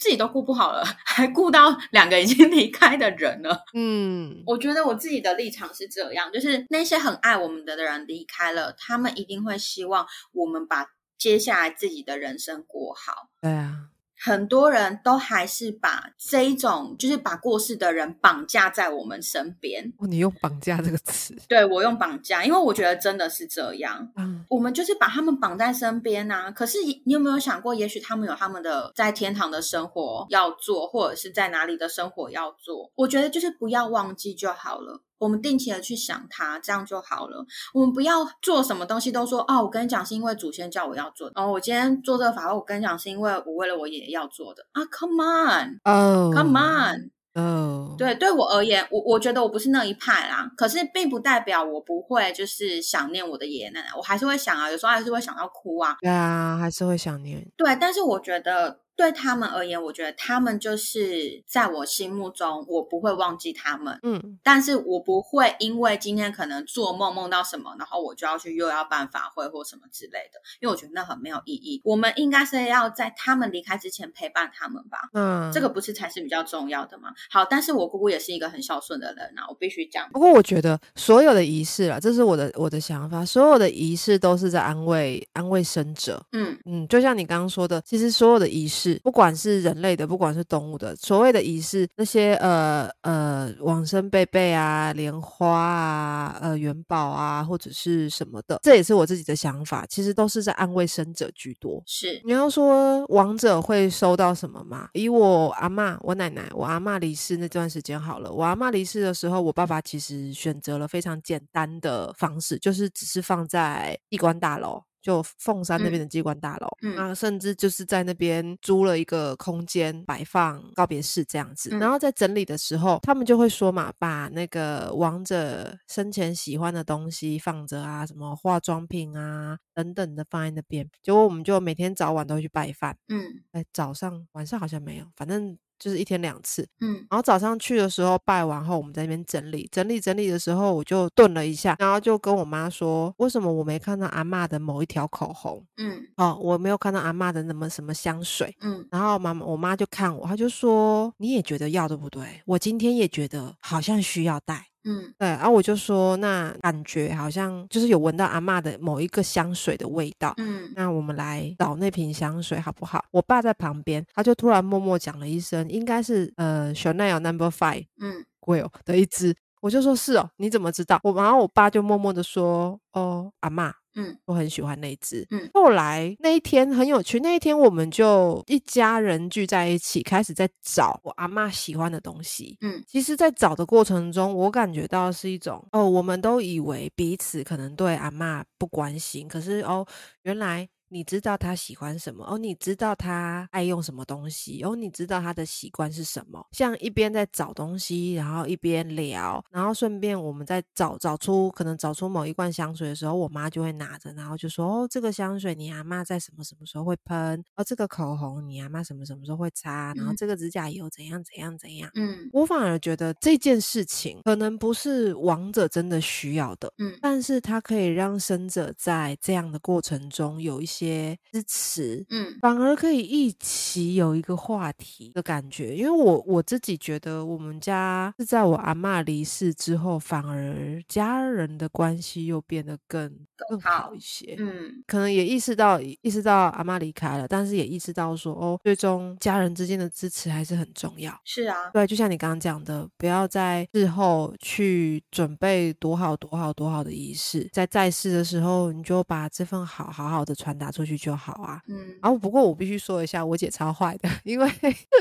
[0.00, 3.62] 自己都顾不好了，还顾到两个已经离开的人了。
[3.74, 10.86] 嗯，我觉得我自己的立场是这样，就是那些很爱我们的人离开了，他们一定会希望我们把
[11.18, 13.28] 接下来自己的人生过好。
[13.40, 13.90] 对啊，
[14.24, 19.92] 很多人都还是把这一种，就是把过世的人绑架在我们身边。
[19.98, 24.12] 哦，你用绑架这个词，对我用绑架，因为我觉得真的是这样。
[24.14, 32.92] 嗯，我们就是把他们绑在身边啊、可是你有没有想过，也许他们有他们的在天堂的生活要做，或者是在哪里的生活要做？
[32.94, 35.02] 我觉得就是不要忘记就好了。
[35.22, 37.46] 我们定期的去想它，这样就好了。
[37.72, 41.40] 我们不要做什么东西都说哦，我跟你讲是因为祖先叫我要做的。
[41.40, 44.82] 哦，我今天做这个法会，我跟你讲是因为我为了我爷爷要做的啊。
[44.90, 50.50] Come on，哦 Come on，哦，对，对我而言，我我觉得我不是那一派啦。
[50.56, 55.94] 可是并不代表我不会就是想念我的爷爷奶奶，我还是会想啊，有时候还是会想到哭啊。
[56.00, 57.48] 对啊，还是会想念。
[57.56, 63.98] 对，但是我觉得对他们而言，我觉得他们就是在我心目中，我不会忘记他们。
[64.02, 71.80] 嗯，但是我不会因为今天可能做梦梦到什么，然后我就要去又要办法会或什么之类的，因为我觉得那很没有意义。
[71.84, 77.10] 我们应该是要在他们离开之前陪伴他们吧，嗯这个不是才是比较重要的吗？
[77.30, 80.08] 好，但是我姑姑也是一个很孝顺的人啊，我必须讲。
[80.12, 86.24] 不过我觉得所有的仪式啊，这是我的我的想法，所有的仪式都是在安慰安慰生者。
[86.32, 101.82] 嗯嗯，就像你刚刚说的，其实所有的仪式，不管是人类的，不管是动物的，所谓的仪式，那些呃呃往生贝贝啊、莲花啊、呃元宝啊，或者是什么的，这也是我自己的想法，其实都是在安慰生者居多。
[101.86, 104.88] 是，你要说亡者会收到什么吗？
[104.94, 114.82] 以我阿嬷、我奶奶、我阿嬷离世那段时间好了，我阿嬷离世的时候，我爸爸其实选择了非常简单的方式，就是只是放在地官大楼。
[115.02, 121.70] 就凤山那边的机关大楼，嗯那甚至就是在那边租了一个空间摆放告别式这样子。
[121.72, 130.88] 嗯然后在整理的时候，他们就会说嘛，把那个亡者生前喜欢的东西放着啊，什么化妆品啊等等的放在那边。
[131.02, 132.96] 结果我们就每天早晚都会去拜饭。
[133.08, 136.66] 嗯哎，早上晚上好像没有，反正就是一天两次。
[136.80, 145.64] 嗯然后早上去的时候拜完后，我们在那边整理整理整理的时候，我就顿了一下，然后就跟我妈说，为什么我没看到阿嬷的某一条口红？
[145.78, 148.54] 嗯哦，我没有看到阿嬷的那么什么香水。
[148.60, 152.40] 嗯然后妈妈我妈就看我，她就说你也觉得要对不对？
[152.46, 154.66] 我今天也觉得好像需要带。
[154.84, 160.34] 嗯对，然后我就说，那感觉好像就是有闻到阿妈的某一个香水的味道。
[160.38, 163.04] 嗯那我们来找那瓶香水好不好？
[163.10, 169.34] 我爸在旁边，他就突然默默讲了一声，应该是呃 Chanel Number Five 嗯 Grill 的一支。
[169.60, 170.98] 我就说是哦，你怎么知道？
[171.04, 175.26] 我然后我爸就默默的说，哦，阿嬷，嗯我很喜欢那一只。
[175.30, 182.56] 嗯后来那一天很有趣，那一天我们就一家人聚在一起，开始在找我阿妈喜欢的东西。
[182.60, 189.86] 嗯其实，在找的过程中，我感觉到是一种哦，我们都以为彼此可能对阿妈不关心，可是哦，
[190.22, 196.46] 原来你知道他喜欢什么，哦，你知道他爱用什么东西，哦，你知道他的习惯是什么。
[196.52, 210.16] 像一边在找东西，然后一边聊，然后顺便我们在找找出可能找出某一罐香水的时候，我妈就会拿着，然后就说哦，这个香水你阿妈在什么什么时候会喷，哦，这个口红你阿妈什么什么时候会擦，然后嗯。
[210.22, 211.90] 这个指甲油怎样怎样怎样。
[211.94, 212.28] 嗯。
[212.32, 216.96] 我反而觉得这件事情可能不是王者真的需要的，嗯。
[217.00, 220.81] 但是它可以让生者在这样的过程中有一些
[221.30, 225.74] 支持，嗯反而可以一起有一个话题的感觉。
[225.76, 233.10] 因为我我自己觉得，我们家是在我阿妈离世之后，反而家人的关系又变得更
[233.48, 234.36] 更好好一些。
[234.38, 241.16] 嗯可能也意识到意识到阿妈离开了，但是也意识到说，哦，最终家人之间的支持还是很重要。
[241.24, 251.60] 是啊，对，就像你刚刚讲的，不要在事后去准备多好多好多好的仪式，在在世的时候，你就把这份好好好的传达出去就好啊。
[251.68, 254.50] 嗯然后不过我必须说一下，我姐超坏的，因为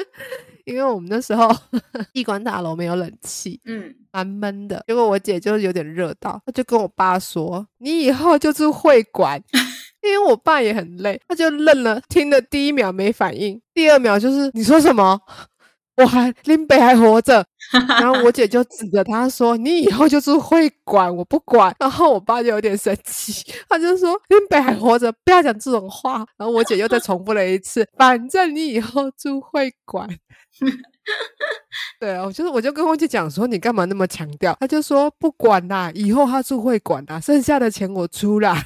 [0.66, 1.50] 因为我们那时候
[2.14, 9.42] 地关大楼没有冷气，嗯蛮闷的，结果我姐就有点热到，她就跟我爸说：“你以后就住会馆。
[10.04, 15.22] ”因为我爸也很累，他就愣了，听了第一秒没反应，第二秒就是你说什么？
[15.98, 30.08] 我还林北还活着，然后我姐就指着他说：“你以后就住会馆，我不管。”然后我爸就有点生气，他就说：“林北还活着，不要讲这种话。”然后我姐又再重复了一次：“反正你以后住会馆。”
[32.00, 34.56] 对啊，我就是我就跟我姐讲说，你干嘛那么强调？
[34.60, 38.64] 她就说不管啦，以后她住会馆啦，剩下的钱我出啦。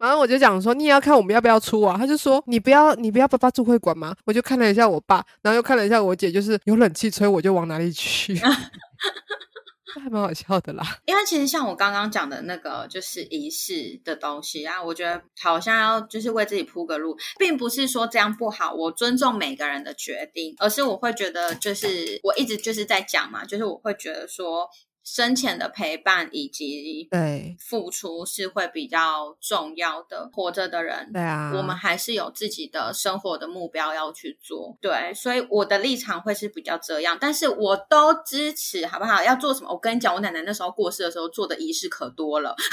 [0.00, 1.96] 然后我就讲说，你也要看我们要不要出啊？
[1.98, 4.14] 她就说你不要，你不要爸爸住会馆吗？
[4.24, 8.34] 我就看了一下我爸，然后又看了一下我姐，就是有冷气吹我就往哪里去，
[10.00, 10.84] 还蛮好笑的啦。
[11.04, 24.68] 因为其实像我刚刚讲的那个，就是仪式的东西啊，我觉得好像要就是为自己铺个路，并不是说这样不好，我尊重每个人的决定，而是我会觉得，就是我一直就是在讲嘛，就是我会觉得说。
[25.06, 30.28] 深浅的陪伴以及对付出是会比较重要的。
[30.32, 34.76] 活着的人，对啊，我们还是有自己的生活的目标要去做。
[34.80, 39.22] 对，所以我的立场会是比较这样，但是我都支持，好不好？
[39.22, 39.70] 要做什么？
[39.70, 42.56] 我跟你讲，我奶奶那时候过世的时候做的仪式可多了。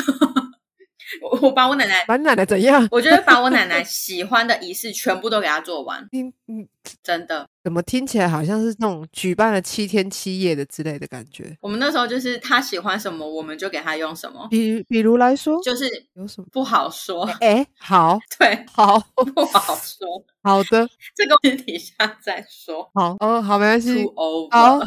[1.21, 2.87] 我我把我奶奶，把你奶奶怎样？
[2.89, 6.67] 我觉得把我奶奶 喜欢的仪式全部都给她做完，你你
[7.01, 7.47] 真的。
[7.63, 11.57] 怎么听起来好像是那种举办了七天七夜的之类的感觉？
[11.61, 14.45] 我们那时候就是他喜欢什么，我们就给他用什么。
[14.49, 17.23] 比比如来说，就是有什么不好说。
[17.39, 18.99] 哎，好，对，好，
[19.33, 20.25] 不好说。
[20.41, 22.89] 好的，这个私底下再说。
[22.93, 24.05] 好哦，好，没关系。
[24.51, 24.77] 好，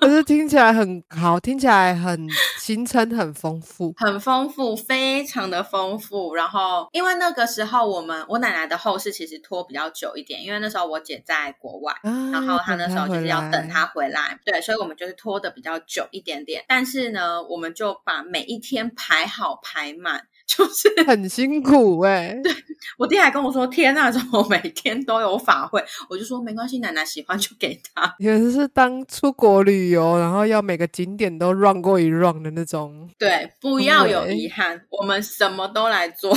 [0.00, 2.28] 可是听起来很好，听起来很
[2.58, 6.34] 行程很丰富，很丰富，非常的丰富。
[6.34, 16.64] 然后，因为那个时候我们我奶奶的后事其实拖比较久一点，因为那时候我姐在国外，啊、然后他那时候就是要等他回来，对，所以我们就是拖的比较久一点点。
[16.68, 20.26] 但是呢，我们就把每一天排好排满。
[20.50, 22.52] 就是很辛苦哎、 对
[22.98, 28.12] 我弟还跟我说：“天呐，怎么每天都有法会？” 我就说：“没关系，奶奶喜欢就给他。
[28.18, 36.36] 也是当出国旅游，然后要每个景点都 run 过一 run 的那种，对，不要有遗憾，我们什么都来做。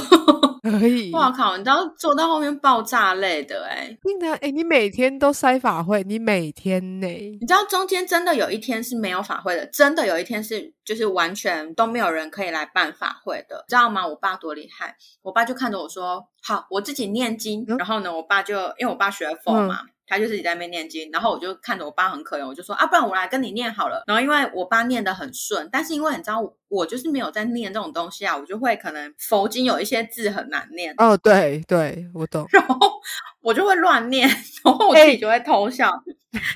[0.63, 1.11] 可以。
[1.11, 7.07] 哇靠，你知道做到后面爆炸类的哎、真的哎，你每天都塞法会，你每天呢？
[7.07, 14.07] 你知道中间真的有一天是没有法会的，真的有一天是就是完全都没有人可以来办法会的，知道吗？
[14.07, 17.63] 我爸多厉害，我爸就看着我说：“好，我自己念经。
[17.67, 19.81] 嗯然后呢，我爸就因为我爸学佛嘛。
[20.13, 24.03] 他就自己在那边念经，然后我就看着我爸很可怜，我就说啊，不然我来跟你念好了。
[24.07, 32.45] 然后因为我爸念的很顺，但是因为你知道我我就是没有在念这种东西啊，我就会可能佛经有一些字很难念，哦，对对，我懂。
[32.51, 32.77] 然后
[33.41, 34.27] 我就会乱念，
[34.63, 35.91] 然后我自己就会偷笑，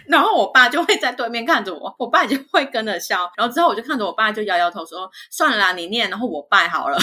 [0.08, 6.98] 然后我爸就会在对面看着我，我爸就会跟着笑，然后之后我就看着我爸就摇摇头说算了啦，你念，然后我拜好了，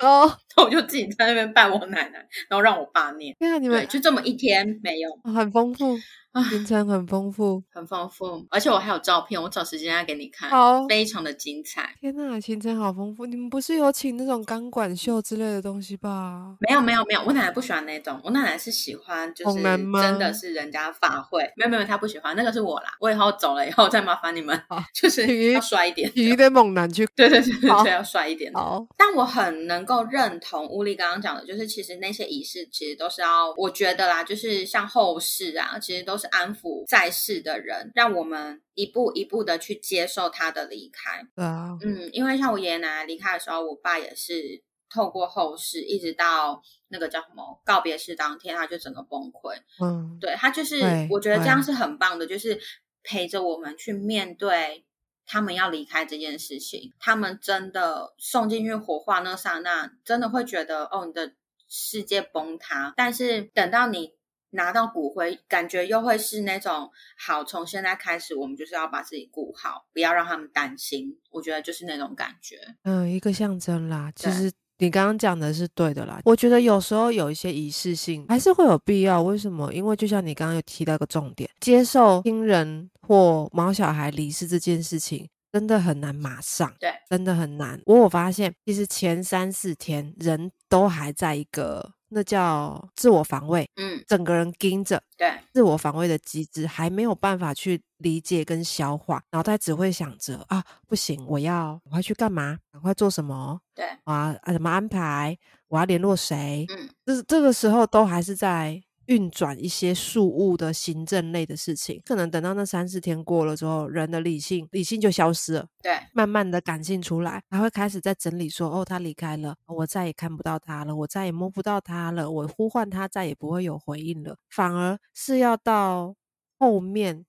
[0.00, 0.30] 哦，
[0.62, 2.18] 我就自己在那边拜我奶奶，
[2.48, 5.96] 然后让我爸念，对啊，你对，们就这么一天没有，哦很丰富，
[6.44, 7.62] 行程很丰富。
[7.70, 11.94] 很丰富，而且我还有照片，我找时间要给你看，好，非常的精彩。
[12.00, 13.26] 天呐，行程好丰富！
[13.26, 16.56] 你们不是有请那种钢管秀之类的东西吧？
[16.60, 28.52] 没有没有没有，我奶奶不喜欢那种，我奶奶是喜欢就是真的是人家法会，没有没有，她不喜欢，那个是我啦，我以后走了以后再麻烦你们好，就是要帅一点，体育的猛男去对对对对，要帅一点。
[28.54, 41.22] 好，但我很能够认同乌力刚刚讲的，就是其实那些仪式其实都是要，我觉得啦，就是像后事啊，其实都是安抚在世的人，让我们一步一步的去接受他的离开。
[41.34, 49.56] 对啊，嗯，因为像我爷爷奶奶离开的时候，我爸也是透过后事，一直到那个叫什么告别式当天，他就整个崩溃。
[49.82, 52.58] 嗯，对他就是，我觉得这样是很棒的，就是
[53.02, 54.84] 陪着我们去面对
[55.26, 56.92] 他们要离开这件事情。
[57.00, 61.32] 他们真的送进去火化那刹那，真的会觉得哦，你的
[61.68, 62.94] 世界崩塌。
[62.96, 64.15] 但是等到你
[64.50, 71.18] 拿到骨灰，感觉又会是那种好，从现在开始，我们就是要把自己顾好，不要让他们担心。
[71.30, 72.58] 我觉得就是那种感觉。
[72.84, 74.10] 嗯，一个象征啦。
[74.14, 76.20] 其对实你刚刚讲的是对的啦。
[76.24, 79.22] 我觉得有时候有一些仪式性还是会有必要。
[79.22, 79.72] 为什么？
[79.72, 85.28] 因为就像你刚刚有提到一个重点，接受亲人或毛小孩离世这件事情。
[85.52, 87.80] 真的很难马上，对，真的很难。
[87.86, 105.36] 我有发现，其实前三四天人都还在一个那叫自我防卫，嗯，整个人盯着，对，自我防卫的机制还没有办法去理解跟消化，脑袋只会想着啊，不行，我要赶快去干嘛，赶快做什么对，啊啊，怎么安排，
[105.68, 115.68] 我要联络谁，嗯，这这个时候都还是在运转一些事务的行政类的事情，可能等到那三四天过了之后，人的理性理性就消失了。
[115.82, 126.14] 对，慢慢的感性出来，他会开始在整理说，哦，他离开了，我再也看不到他了，我再也摸不到他了，我呼唤他再也不会有回应了，反而是要到
[126.58, 127.24] 后面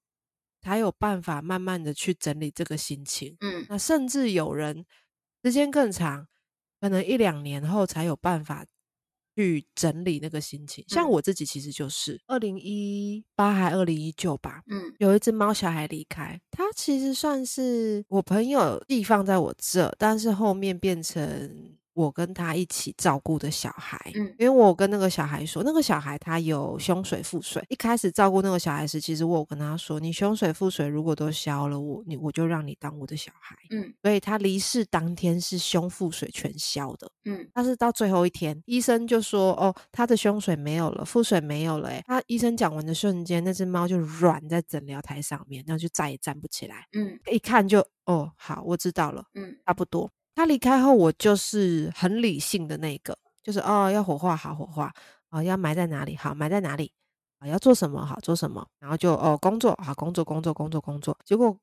[0.62, 3.38] 才有办法慢慢的去整理这个心情。
[3.42, 4.86] 嗯，那甚至有人
[5.44, 6.28] 时间更长，
[6.82, 8.66] 可能一两年后才有办法
[9.38, 10.84] 去整理那个心情。
[10.88, 27.64] 像嗯我自己其实就是二零一八还二零一九吧，嗯，有一只猫小孩离开，它其实算是我朋友寄放在我这，但是后面变成我跟他一起照顾的小孩，嗯因为我跟那个小孩说，那个小孩他有胸水、腹水。
[27.70, 33.56] 一开始照顾那个小孩时，其实我有跟他说，你胸水、腹水如果都消了，我你我就让你当我的小孩。
[33.72, 46.86] 嗯所以他离世当天是胸腹水全消的，嗯但是到最后一天，医生就说：“哦，他的胸水没有了，腹水没有了。”哎，他医生讲完的瞬间，那只猫就软在诊疗台上面，然后就再也站不起来。
[46.94, 50.12] 嗯一看就哦，好，我知道了，嗯差不多。
[50.38, 54.94] 他离开后，我就是很理性的那个，就是哦，要火化好火化，
[55.32, 56.92] 哦，要埋在哪里好埋在哪里，
[57.40, 61.18] 啊，要做什么好做什么，然后就哦工作好工作工作工作工作。
[61.26, 61.58] 结果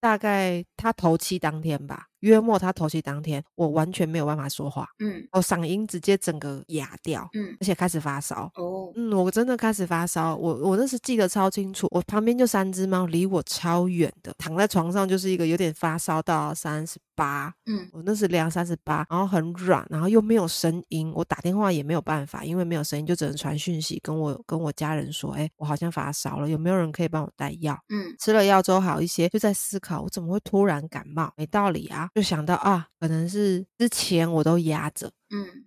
[0.00, 5.26] 大概他头七当天吧，约莫他头七当天，我完全没有办法说话，嗯。
[5.32, 7.56] 我，嗓音直接整个哑掉，嗯。
[7.60, 8.50] 而且开始发烧。
[8.54, 8.92] 哦。
[8.94, 17.88] 嗯，我真的开始发烧，我我那时记得超清楚，我旁边就三只猫，离我超远的，躺在床上就是一个有点发烧到三十八，嗯。
[17.92, 27.78] 我那时量三十八，然后很软，然后又没有声音，我打电话也没有办法，因为没有声音，就只能传讯息跟我跟我家人说，哎，我好像发烧了，有没有人可以帮我带药？
[27.88, 28.14] 嗯。
[28.18, 35.66] 吃了药之后好一些，就在思考我怎么会突然感冒，没道理啊，就想到啊，可能是之前我都压着，嗯，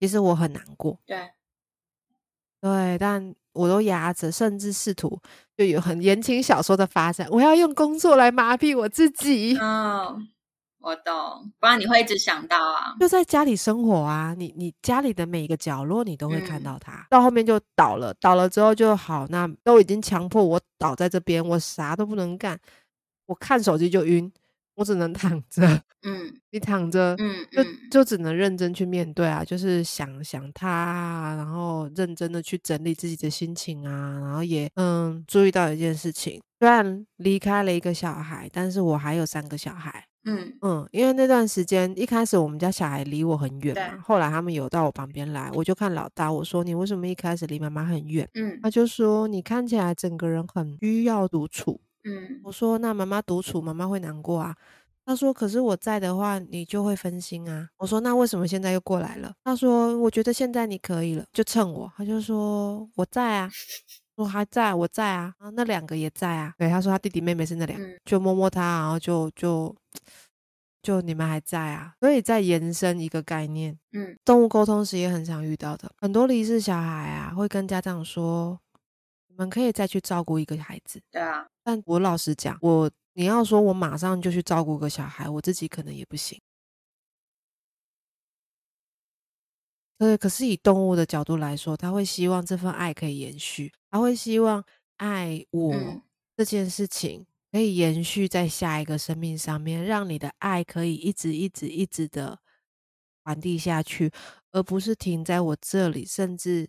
[0.00, 0.98] 其实我很难过。
[1.06, 1.30] 对，
[2.60, 5.20] 对，但我都压着，甚至试图
[5.56, 9.56] 就有很言情小说的发展，我要用工作来麻痹我自己。
[9.58, 10.20] 哦，
[10.80, 12.96] 我懂，不然你会一直想到啊。
[12.98, 17.06] 就在家里生活啊，你你家里的每一个角落，你都会看嗯到它。
[17.08, 22.58] 到后面就倒了，倒了之后就好，那都已经强迫我倒在这边，我啥都不能干，
[23.26, 24.30] 我看手机就晕，
[24.76, 25.62] 我只能躺着。
[26.06, 40.04] 嗯你躺着，嗯就嗯就只能认真去面对啊，就是想想他啊，然后认真的去整理自己的心情啊，然后也嗯注意到一件事情，虽然离开了一个小孩，但是我还有三个小孩。
[40.26, 48.26] 嗯嗯，因为那段时间一开始我们家小孩离我很远嘛，后来他们有到我旁边来，我就看老大，我说你为什么一开始离妈妈很远？
[48.34, 51.80] 嗯他就说你看起来整个人很需要独处。
[52.04, 54.54] 嗯我说那妈妈独处，妈妈会难过啊。
[55.06, 63.50] 他说：“可是我在的话，你就会分心啊。”我说：“那为什么现在又过来了？”他说：“我觉得现在你可以了。”就蹭我，他就说：“我在啊，
[64.16, 66.54] 我还在，我在啊。”然后那两个也在啊。
[66.56, 69.76] 对，他说他弟弟妹妹是那两个，嗯就摸摸他，然后就就
[70.80, 71.92] 就你们还在啊。
[72.00, 78.58] 所以再延伸一个概念，嗯动物沟通时也很常遇到的，很多离世小孩啊，会跟家长说
[79.34, 86.40] ：“你们可以再去照顾一个孩子。”对啊，但我老实讲，我你要说我马上就去照顾个小孩，我自己可能也不行。
[89.98, 94.64] 对，可是以动物的角度来说，他会希望这份爱可以延续，他会希望
[94.98, 96.00] 爱我嗯
[96.36, 102.38] 这件事情可以延续在下一个生命上面，让你的爱可以一直一直一直的
[103.24, 104.12] 传递下去，
[104.52, 106.68] 而不是停在我这里，甚至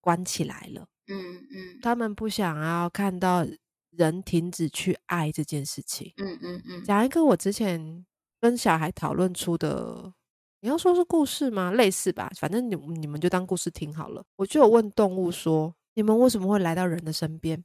[0.00, 0.86] 关起来了。
[1.08, 3.46] 嗯嗯他们不想要看到
[3.90, 6.12] 人停止去爱这件事情。
[6.16, 8.04] 嗯嗯嗯讲一个我之前
[8.40, 10.12] 跟小孩讨论出的，
[10.60, 11.72] 你要说是故事吗？
[11.72, 14.24] 类似吧，反正你你们就当故事听好了。
[14.36, 17.64] 我就有问动物说，你们为什么会来到人的身边？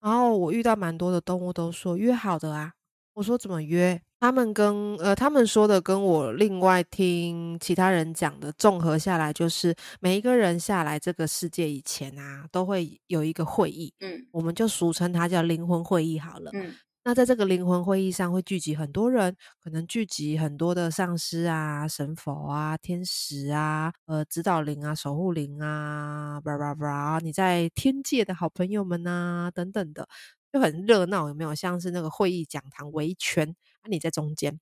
[0.00, 2.74] 然后我遇到蛮多的动物都说约好的啊。
[3.16, 3.98] 我说怎么约？
[4.20, 16.50] 他们跟呃他们说的跟我另外听其他人讲的综合下来，就是每一个人下来这个世界以前啊，都会有一个会议，嗯我们就俗称它叫灵魂会议好了。
[16.52, 30.08] 嗯那在这个灵魂会议上会聚集很多人，可能聚集很多的上师啊、神佛啊、天使啊、呃指导灵啊、守护灵啊，叭叭叭，你在天界的好朋友们啊等等的，
[30.56, 31.54] 就很热闹，有没有？
[31.54, 34.58] 像是那个会议讲堂围一圈，啊你在中间。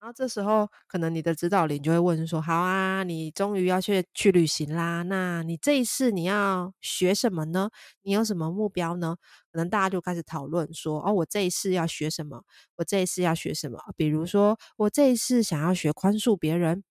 [0.00, 7.68] 然后这时候，可能你的指导灵就会问说：“好啊，你终于要去去旅行啦，那你这一次你要学什么呢？
[8.02, 9.16] 你有什么目标呢？”
[9.52, 12.44] 可能大家就开始讨论说：“哦，我这一次要学什么？
[12.76, 13.78] 我这一次要学什么？
[13.96, 16.84] 比如说，我这一次想要学宽恕别人，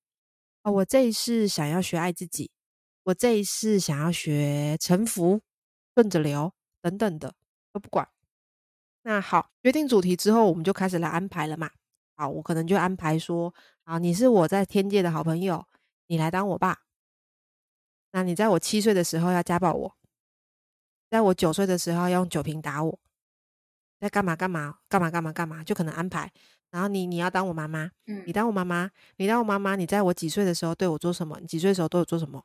[0.63, 2.51] 哦，我这一次想要学爱自己，
[3.03, 5.39] 我这一次想要学臣服、
[5.95, 7.33] 顺着流等等的，
[7.71, 8.05] 都不管。”
[9.07, 11.71] 那好，决定主题之后，我们就开始来安排了嘛。
[12.17, 13.53] 好，我可能就安排说，
[13.85, 15.65] 啊，你是我在天界的好朋友，
[16.07, 16.79] 你来当我爸。
[18.11, 19.95] 那你在我七岁的时候要家暴我，
[21.09, 22.99] 在我九岁的时候要用酒瓶打我，
[23.97, 26.29] 在干嘛干嘛干嘛干嘛干嘛，就可能安排。
[26.69, 31.39] 然后你你要当我妈妈，你嗯当我妈妈，你当我妈妈，你在我几岁的时候对我做什么？
[31.39, 32.43] 你几岁的时候对我做什么？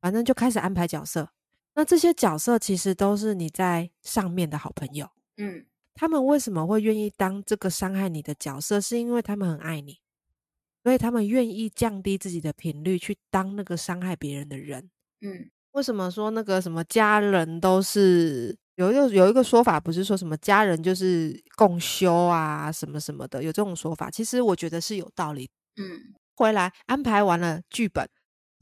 [0.00, 1.28] 反正就开始安排角色。
[1.74, 5.10] 那这些角色其实都是你在上面的好朋友。
[5.38, 8.80] 嗯他们为什么会愿意当这个伤害你的角色？
[8.80, 9.98] 是因为他们很爱你，
[10.82, 14.90] 所以他们愿意降低自己的频率去当那个伤害别人的人。
[15.20, 25.50] 嗯为什么说那个什么家人都是有一个有一个说法，不是说什么家人就是共修啊什么什么的，有这种说法，其实我觉得是有道理。
[25.76, 28.08] 嗯回来安排完了剧本，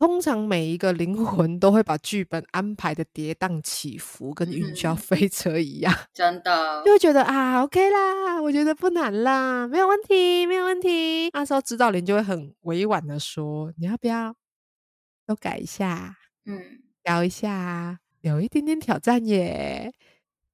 [0.03, 11.31] 通常每一个灵魂都会把剧本安排的跌宕起伏，跟云霄嗯飞车一样，真的 就会觉得啊，OK 啦，我觉得不难啦，没有问题，没有问题。
[11.33, 14.35] 那时候指导灵就会很委婉的说，你要不要
[15.25, 19.93] 都改一下，嗯聊一下啊，有一点点挑战耶。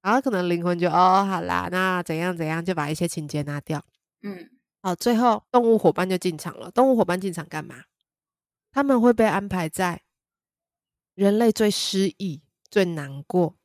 [0.03, 3.83] 然后可能灵魂就哦，好啦，那怎样怎样，就把一些情节拿掉。
[4.21, 4.47] 嗯
[4.83, 6.69] 好，最后动物伙伴就进场了。
[6.69, 7.77] 动物伙伴进场干嘛？
[8.71, 10.01] 他们会被安排在
[11.15, 13.55] 人类最失意、最难过、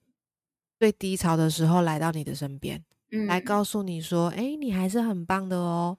[0.79, 5.99] 最低潮的时候来到你的身边，嗯来告诉你说：“哎，你还是很棒的哦，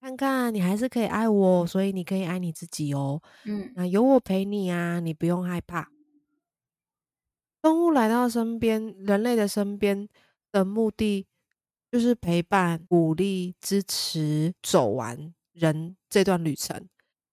[0.00, 3.22] 看看你还是可以爱我，所以你可以爱你自己哦。
[3.44, 5.90] 嗯那有我陪你啊，你不用害怕。”
[7.62, 10.06] 动物来到身边，人类的身边
[10.52, 11.26] 的目的
[11.90, 16.86] 就是陪伴、鼓励、支持，走完人这段旅程。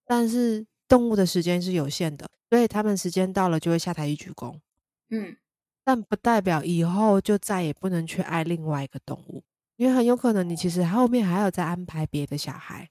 [0.06, 4.60] 但是动物的时间是有限的，所以他们时间到了就会下台一鞠躬，
[5.08, 5.34] 嗯。
[5.82, 9.42] 但不代表以后就再也不能去爱另外一个动物，
[9.76, 12.90] 因为很有可能你其实后面还有在安排别的小孩。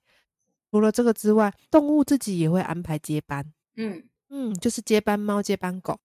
[0.72, 4.04] 除了这个之外，动物自己也会安排接班，嗯。
[4.30, 6.00] 嗯，就是接班猫、接班狗，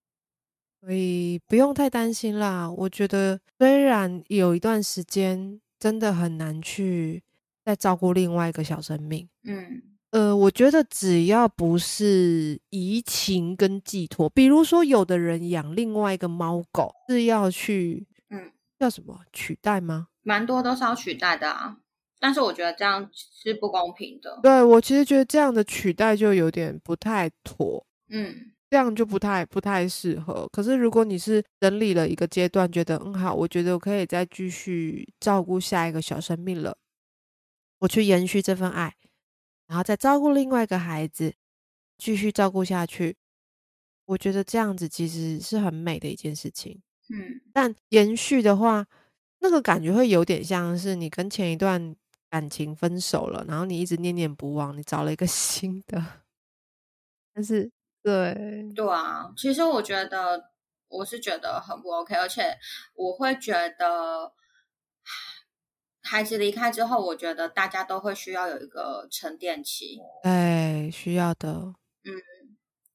[0.83, 2.71] 所以不用太担心啦。
[2.71, 7.23] 我觉得虽然有一段时间真的很难去
[7.65, 20.07] 再照顾另外一个小生命，嗯呃，我觉得只要不是移情跟寄托，比如说有的人养另外一个猫狗是要去，嗯，叫什么取代吗？
[20.23, 21.77] 蛮多都是要取代的啊，
[22.19, 24.41] 但是我觉得这样是不公平的。
[24.43, 27.85] 对我其实觉得这样的取代就有点不太妥。
[28.09, 30.49] 嗯这样就不太不太适合。
[30.51, 36.79] 可是如果你是整理了一个阶段，觉得嗯好，我觉得我可以再继续照顾下一个小生命了，
[37.81, 38.95] 我去延续这份爱，
[39.67, 41.35] 然后再照顾另外一个孩子，
[41.99, 43.17] 继续照顾下去。
[44.07, 46.81] 我觉得这样子其实是很美的一件事情。
[47.09, 48.87] 嗯但延续的话，
[49.41, 51.95] 那个感觉会有点像是你跟前一段
[52.31, 56.05] 感情分手了，然后你一直念念不忘，你找了一个 新的，
[57.35, 57.71] 但是
[58.03, 60.51] 对，对啊，其实我觉得
[60.89, 62.57] 我是觉得很不 OK，而且
[62.95, 64.33] 我会觉得
[66.07, 69.99] 孩子离开之后，我觉得大家都会需要有一个沉淀期。
[70.23, 71.51] 哎，需要的，
[72.05, 72.15] 嗯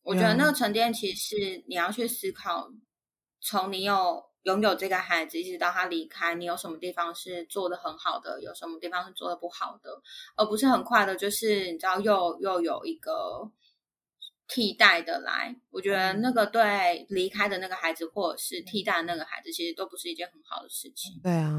[0.04, 2.72] 我觉得那个沉淀期是你要去思考，
[3.40, 10.02] 从你有拥有这个孩子，一直到他离开，你有什么地方是做的很好的，有什么地方是做的不好的，
[10.36, 13.52] 而不是很快的，就是你知道又又有一个
[14.48, 15.56] 替代的来。
[15.70, 21.20] 我觉得那个对离开的那个孩子，或者是替代的那个孩子，其实都不是一件很好的事情。
[21.22, 21.52] 对啊，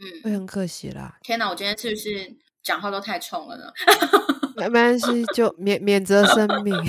[0.00, 1.18] 嗯，会很可惜啦。
[1.22, 3.72] 天哪，我今天是不是讲话都太冲了呢？
[4.56, 6.74] 没没关系，就免免责声明。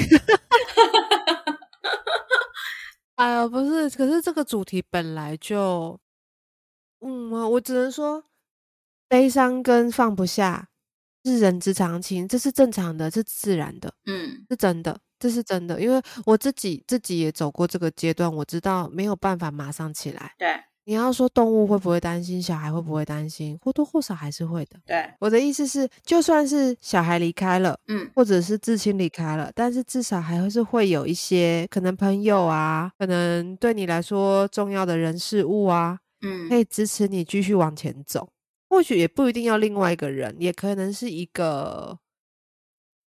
[3.16, 6.00] 哎呀，不是，可是这个主题本来就，
[7.02, 8.24] 嗯，我只能说，
[9.08, 10.70] 悲伤跟放不下
[11.24, 15.80] 是人之常情，这是正常的，是自然的，嗯是真的，这是真的。
[15.80, 20.34] 因为我自己自己也走过这个阶段，我知道没有办法马上起来。
[20.40, 20.48] 对
[20.86, 24.80] 你要说动物会不会担心，小孩会不会担心，或多或少还是会的。
[24.86, 38.30] 对，我的意思是，就算是小孩离开了，嗯或者是至亲离开了，但是至少还是会有一些可能朋友啊，可能对你来说重要的人事物啊，嗯可以支持你继续往前走。
[38.70, 42.00] 或许也不一定要另外一个人，也可能是一个，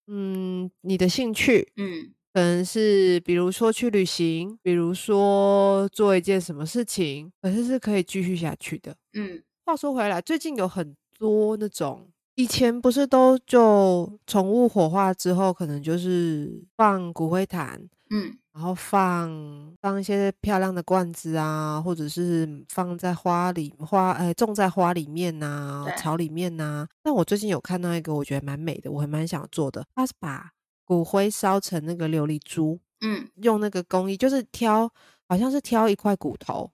[0.06, 8.92] 嗯，你的兴趣，嗯可能是比如说去旅行，比如说做一件什么事情，可是是可以继续下去的。
[9.12, 17.80] 嗯话说回来，最近有很多那种以前不是都就宠物火化之后，可能就是放骨灰坛，
[18.10, 19.30] 嗯然后放
[19.80, 29.84] 放一些漂亮的罐子啊，或者是放在花里花，呃，种在花里面呐、对草里面呐、但我最近有看到一个，我觉得蛮美的，我还蛮想做的。
[29.94, 30.50] 它是把
[30.84, 34.90] 骨灰烧成那个琉璃珠，嗯用那个工艺，就是挑，
[35.28, 36.70] 好像是挑一块骨头，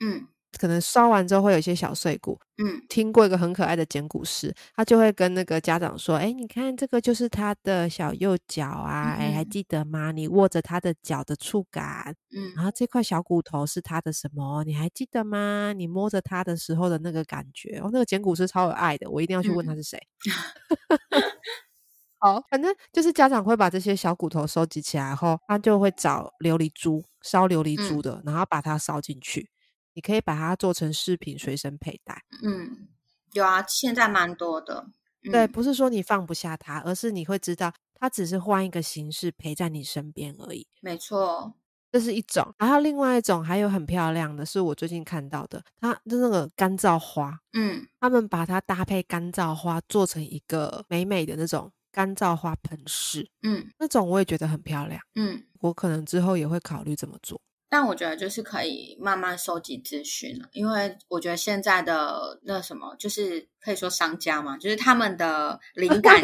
[0.00, 0.26] 嗯
[0.56, 10.12] 可能烧完之后会有一些小碎骨，嗯听过一个很可爱的捡骨师，他就会跟那个家长说：“哎，你看这个就是他的小右脚啊，哎，还嗯记得吗？
[10.12, 14.62] 你握着他的脚的触感，嗯然后这块小骨头是他的什么？
[14.62, 15.72] 你还记得吗？
[15.72, 17.80] 你摸着他的时候的那个感觉。
[17.80, 19.98] 哦，那个捡骨师超有爱的，我一定要去问他嗯是谁。
[22.24, 29.50] 好，反正就是家长会把这些小骨头收集起来后，他就会找琉璃珠烧琉璃珠的，然后把它烧进去。
[29.92, 32.22] 你可以把它做成饰品随身佩戴。
[32.42, 32.88] 嗯，
[33.34, 34.86] 有啊，现在蛮多的。
[35.30, 40.66] 对，不是说你放不下它，而是你会知道它只是换一个形式陪在你身边而已。
[40.80, 41.52] 没错，
[41.92, 42.54] 这是一种。
[42.58, 47.38] 然后另外一种还有很漂亮的是我最近看到的，它就那个干燥花。
[47.52, 53.30] 嗯，他们把它搭配干燥花做成一个美美的那种干燥花盆饰。
[53.44, 55.00] 嗯，那种我也觉得很漂亮。
[55.14, 57.40] 嗯，我可能之后也会考虑怎么做。
[57.66, 66.20] 但我觉得就是可以慢慢收集资讯了，因为我觉得现在的那什么，就是可以说商家嘛，就是他们的灵感，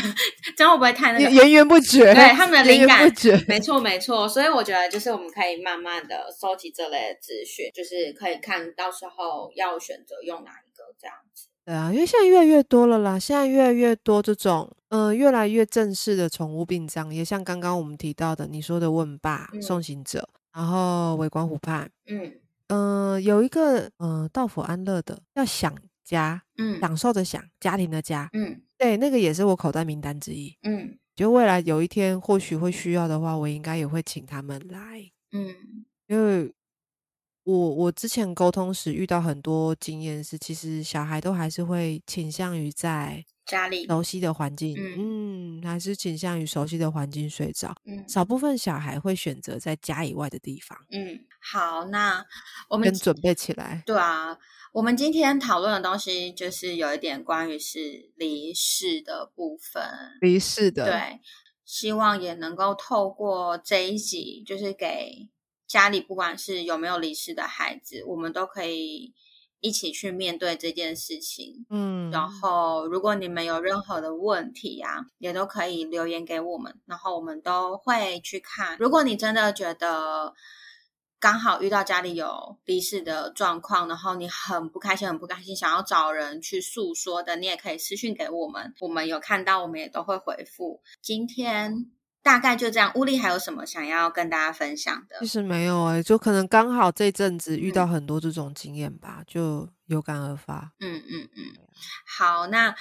[0.56, 2.14] 这样会不会太那个源源不绝？
[2.14, 3.12] 对，他们的 灵感，
[3.46, 4.26] 没错没错。
[4.26, 11.48] 所以我觉得就是我们可以慢慢的收集这类的资讯，就是可以看到时候要选择用哪一个这样子。
[11.64, 20.28] 对啊，因为现在越来越多了啦，现在越来越多这种嗯越来越正式的宠物殡葬，也像刚刚我们提到的你说的问爸送行者。
[20.52, 22.32] 然后围观湖畔，嗯。
[22.68, 36.50] 嗯，有一个嗯道府安乐的叫想家，嗯，享受的想家庭的家，嗯，对，那个也是我口袋名单之一，嗯，就未来有一天或许会需要的话，我应该也会请他们来，嗯，因为
[37.44, 43.24] 我我之前沟通时遇到很多经验是，其实小孩都还是会倾向于在。
[43.46, 47.76] 家里熟悉的环境，嗯，还是倾向于熟悉的环境睡着。
[47.84, 50.78] 嗯，少部分小孩会选择在家以外的地方。
[50.90, 52.24] 嗯，好，那
[52.70, 53.82] 我们准备起来。
[53.84, 54.38] 对啊，
[54.72, 59.82] 我们今天讨论的东西就是有一点关于是离世的部分。
[60.22, 61.20] 离世的，对，
[61.66, 65.28] 希望也能够透过这一集，就是给
[65.66, 69.14] 家里不管是有没有离世的孩子，我们都可以。
[69.60, 78.76] 一起去面对这件事情，嗯，然后如果你们有任何的问题啊，也都可以留言给我们，然后我们都会去看。
[78.78, 80.34] 如果你真的觉得
[81.18, 90.82] 刚好遇到家里有离世的状况，然后你很不开心、很不开心，想要找人去诉说的，你也可以私信给我们，我们有看到，我们也都会回复。
[91.00, 91.90] 今天。
[92.24, 95.16] 大概就这样，乌力还有什么想要跟大家分享的？
[95.20, 100.72] 其实没有哎，就可能刚好这阵子遇到很多这种经验吧，就有感而发。
[100.80, 101.44] 嗯嗯嗯，
[102.18, 102.74] 好，那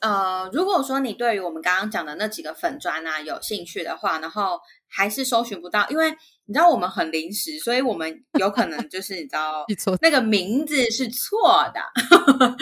[0.00, 6.16] 呃，如果说你对于我们刚刚讲的那几个粉砖啊有兴趣的话，然后还是搜寻不到，因为。
[6.48, 9.64] 你知道我们很临时，所以我们有可能就是你知道
[10.00, 11.80] 那个名字是错的，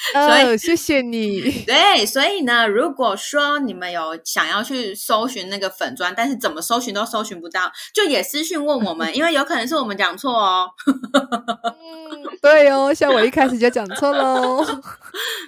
[0.12, 1.50] 所以谢谢你。
[1.66, 10.70] 对，所以呢，如果说你们有想要去搜寻那个粉砖，但是怎么搜寻都搜寻不到，就也私讯问我们， 因为有可能是我们讲错哦。
[10.86, 14.64] 嗯，对哦，像我一开始就讲错喽，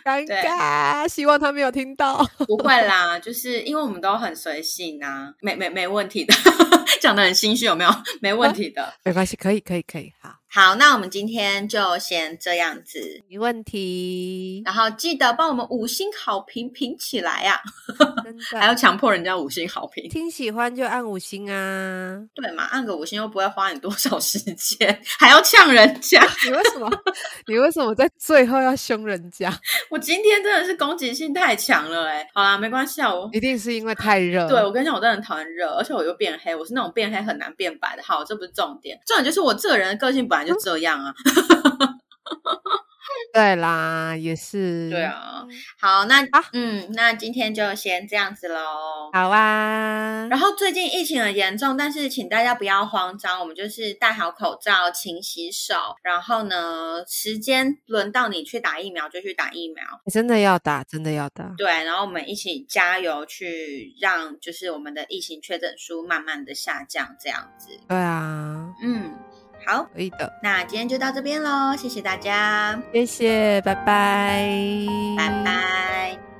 [0.04, 1.08] 尴尬。
[1.08, 2.24] 希望他没有听到。
[2.46, 6.34] 不会啦，就是因为我们都很随性啊，没没没问题的，
[7.00, 7.90] 讲的很心虚，有没有？
[8.20, 10.41] 没有，没问题的，没关系，可以，可以，可以，好。
[10.54, 14.60] 好，那我们今天就先这样子，没问题。
[14.66, 17.58] 然后记得帮我们五星好评评起来呀！
[18.52, 22.20] 还要强迫人家五星好评，听喜欢就按五星啊！
[22.34, 26.22] 对嘛，按个五星又不会花你多少时间，还要呛人家？
[26.44, 26.90] 你为什么？
[27.48, 29.50] 你为什么在最后要凶人家？
[29.88, 32.28] 我今天真的是攻击性太强了哎！
[32.34, 34.46] 好啦，没关系啊，我一定是因为太热。
[34.50, 38.02] 对我跟你讲，我真的很讨厌热，而且我又变黑，我是那种变黑很难变白的。
[38.02, 40.41] 好，这不是重点，重点就是我这个人的个性本来。
[40.44, 41.14] 就这样啊，
[43.32, 45.46] 对啦，也是，对啊，
[45.80, 46.22] 好，那
[46.52, 50.26] 嗯，那今天就先这样子喽，好啊。
[50.30, 69.12] 然后最近疫情很严重，但是请大家不要慌张，我们就是戴好口罩，勤洗手，然后呢，时间轮到你去打疫苗就去打疫苗，真的要打，真的要打，对，然后我们一起加油，去让就是我们的疫情确诊数慢慢的下降，这样子，对啊，嗯。
[69.66, 70.32] 好，可以的。
[70.42, 74.48] 那今天就到这边喽，谢谢大家，谢谢，拜拜，
[75.16, 76.31] 拜拜。